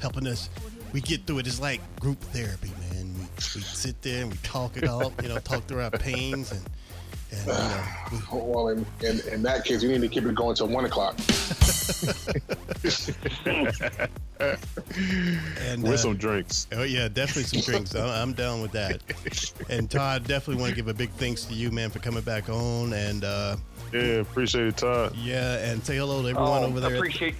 [0.00, 0.50] helping us.
[0.92, 1.46] We get through it.
[1.46, 3.12] It's like group therapy, man.
[3.14, 6.52] We, we sit there and we talk it out, you know, talk through our pains
[6.52, 6.62] and,
[7.32, 10.34] and you know, we, Well, in, in, in that case, you need to keep it
[10.36, 11.18] going till one o'clock.
[14.40, 16.66] and With uh, some drinks.
[16.72, 17.94] Oh yeah, definitely some drinks.
[17.94, 19.02] I'm, I'm down with that.
[19.68, 22.48] And Todd, definitely want to give a big thanks to you, man, for coming back
[22.48, 22.92] on.
[22.92, 23.56] And uh,
[23.94, 25.14] Yeah, appreciate it, Todd.
[25.16, 27.34] yeah, and say hello to everyone Oh, over there at, appreciate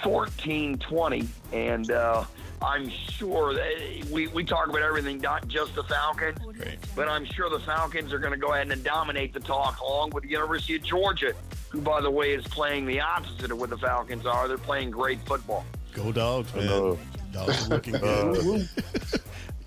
[0.02, 1.28] 1420.
[1.52, 2.24] And uh,
[2.62, 6.78] I'm sure that we, we talk about everything, not just the Falcons, Great.
[6.94, 10.10] but I'm sure the Falcons are going to go ahead and dominate the talk along
[10.10, 11.32] with the University of Georgia,
[11.70, 14.48] who, by the way, is playing the opposite of what the Falcons are.
[14.48, 15.64] They're playing great football.
[15.92, 16.68] Go dogs, man.
[16.68, 16.96] Uh,
[17.32, 18.00] dogs are looking uh,
[18.32, 18.68] good.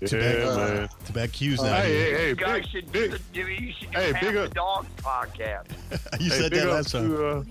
[0.00, 0.88] yeah, man.
[1.06, 2.04] Too bad Q's not Hey, here.
[2.04, 4.44] hey, hey, You guys big, should, big, do, you should do hey, half big the
[4.44, 5.66] up- Dogs podcast.
[6.20, 7.08] you hey, said that last time.
[7.10, 7.44] to uh,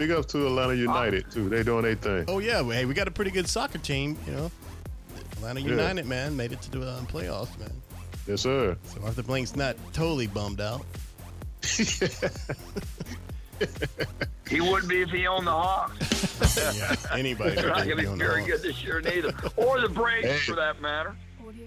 [0.00, 1.50] big up to Atlanta United too.
[1.50, 2.24] They doing their thing.
[2.26, 4.16] Oh yeah, well, hey, we got a pretty good soccer team.
[4.26, 4.50] You know,
[5.32, 5.68] Atlanta Yeah.
[5.68, 7.70] United, man, made it to the um, playoffs, man.
[8.26, 8.78] Yes, sir.
[8.84, 10.84] So Arthur Blank's not totally bummed out.
[14.48, 16.74] He wouldn't be if he owned the Hawks.
[16.76, 17.54] yeah, anybody.
[17.54, 20.38] They're not going to be very good this year neither, or the Braves Hey.
[20.38, 21.14] for that matter.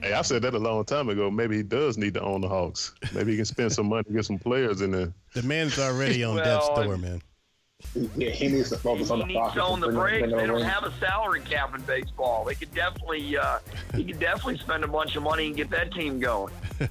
[0.01, 1.31] Hey, I said that a long time ago.
[1.31, 2.93] Maybe he does need to own the Hawks.
[3.13, 5.13] Maybe he can spend some money to get some players in there.
[5.33, 7.21] The man's already on Well, death's door, man.
[8.17, 9.55] Yeah, he needs to focus on He the needs Falcons.
[9.55, 10.31] to own the and Braves.
[10.33, 12.43] They don't have a salary cap in baseball.
[12.43, 13.59] They could definitely, uh,
[13.95, 16.53] he could definitely spend a bunch of money and get that team going.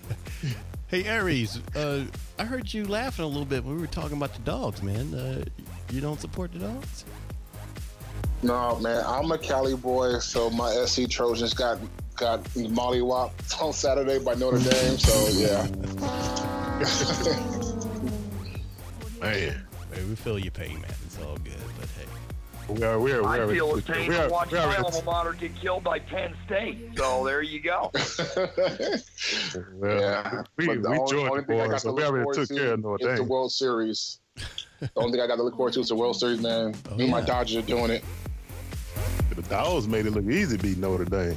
[0.88, 2.05] Hey Aries, uh,
[2.38, 5.14] I heard you laughing a little bit when we were talking about the dogs, man.
[5.14, 5.43] Uh,
[5.90, 7.07] you don't support the dogs?
[8.43, 11.78] No, man, I'm a Cali boy, so my SC Trojans got
[12.16, 14.99] got mollywopped on Saturday by Notre Dame.
[14.99, 15.66] So yeah,
[19.22, 20.90] Man, Hey, we feel your pain, man.
[21.05, 22.07] It's all good, but hey.
[22.74, 25.03] we are we are we I feel his pain we to are, watch my alma
[25.05, 26.78] mater get killed by Penn State.
[26.97, 27.90] So there you go.
[29.74, 30.43] well, yeah.
[30.57, 32.11] we, But the we only- Georgia only thing I boys, got so to we look
[32.11, 34.18] already forward took to care of Notre is the World Series.
[34.80, 36.74] The only thing I got to look forward to is the World Series, man.
[36.90, 37.20] Oh, Me and my.
[37.20, 38.03] Dodgers are doing it.
[39.34, 41.36] The Dogs made it look easy beating Notre Dame.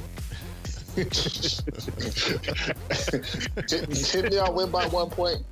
[3.66, 5.44] Didn't didn't y'all win by one point?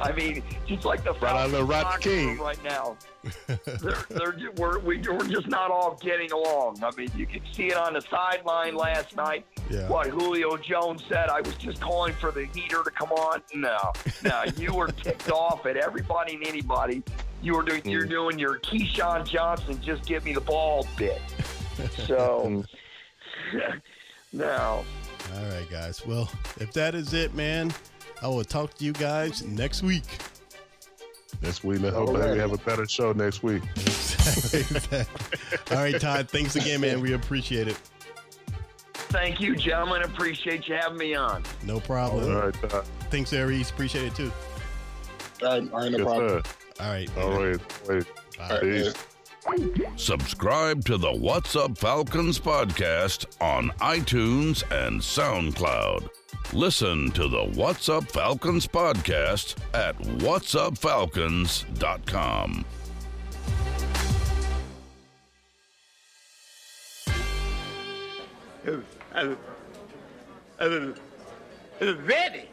[0.00, 2.38] I mean, just like the Right the Falcons Rat locker room King.
[2.38, 2.96] right now.
[3.46, 6.80] they're, they're, we're, we, we're just not all getting along.
[6.84, 9.44] I mean, you could see it on the sideline last night.
[9.68, 9.88] Yeah.
[9.88, 13.42] What Julio Jones said, I was just calling for the heater to come on.
[13.52, 13.76] No,
[14.22, 17.02] no, you were ticked off at everybody and anybody.
[17.42, 21.20] You were doing, you're doing your Keyshawn Johnson, just give me the ball bit.
[22.06, 22.64] So,
[24.32, 24.84] no.
[25.34, 26.04] All right, guys.
[26.06, 27.72] Well, if that is it, man,
[28.22, 30.04] I will talk to you guys next week.
[31.42, 33.62] Next week, let's hope that we have a better show next week.
[35.70, 36.30] All right, Todd.
[36.30, 37.00] Thanks again, man.
[37.00, 37.78] We appreciate it.
[38.94, 40.02] Thank you, gentlemen.
[40.02, 41.42] Appreciate you having me on.
[41.64, 42.34] No problem.
[42.34, 42.84] right, Todd.
[43.10, 43.70] Thanks, Aries.
[43.70, 44.32] Appreciate it too.
[45.42, 46.28] All right, all right, no Yes, problem.
[46.28, 46.42] sir.
[46.80, 47.18] All right.
[47.18, 47.88] All right.
[47.88, 48.06] Wait.
[48.38, 48.44] Bye.
[48.44, 48.94] All right, Peace.
[49.96, 56.10] Subscribe to the What's Up Falcons podcast on iTunes and SoundCloud.
[56.52, 62.64] Listen to the What's Up Falcons podcast at whatsupfalcons.com.
[71.80, 72.48] Ready.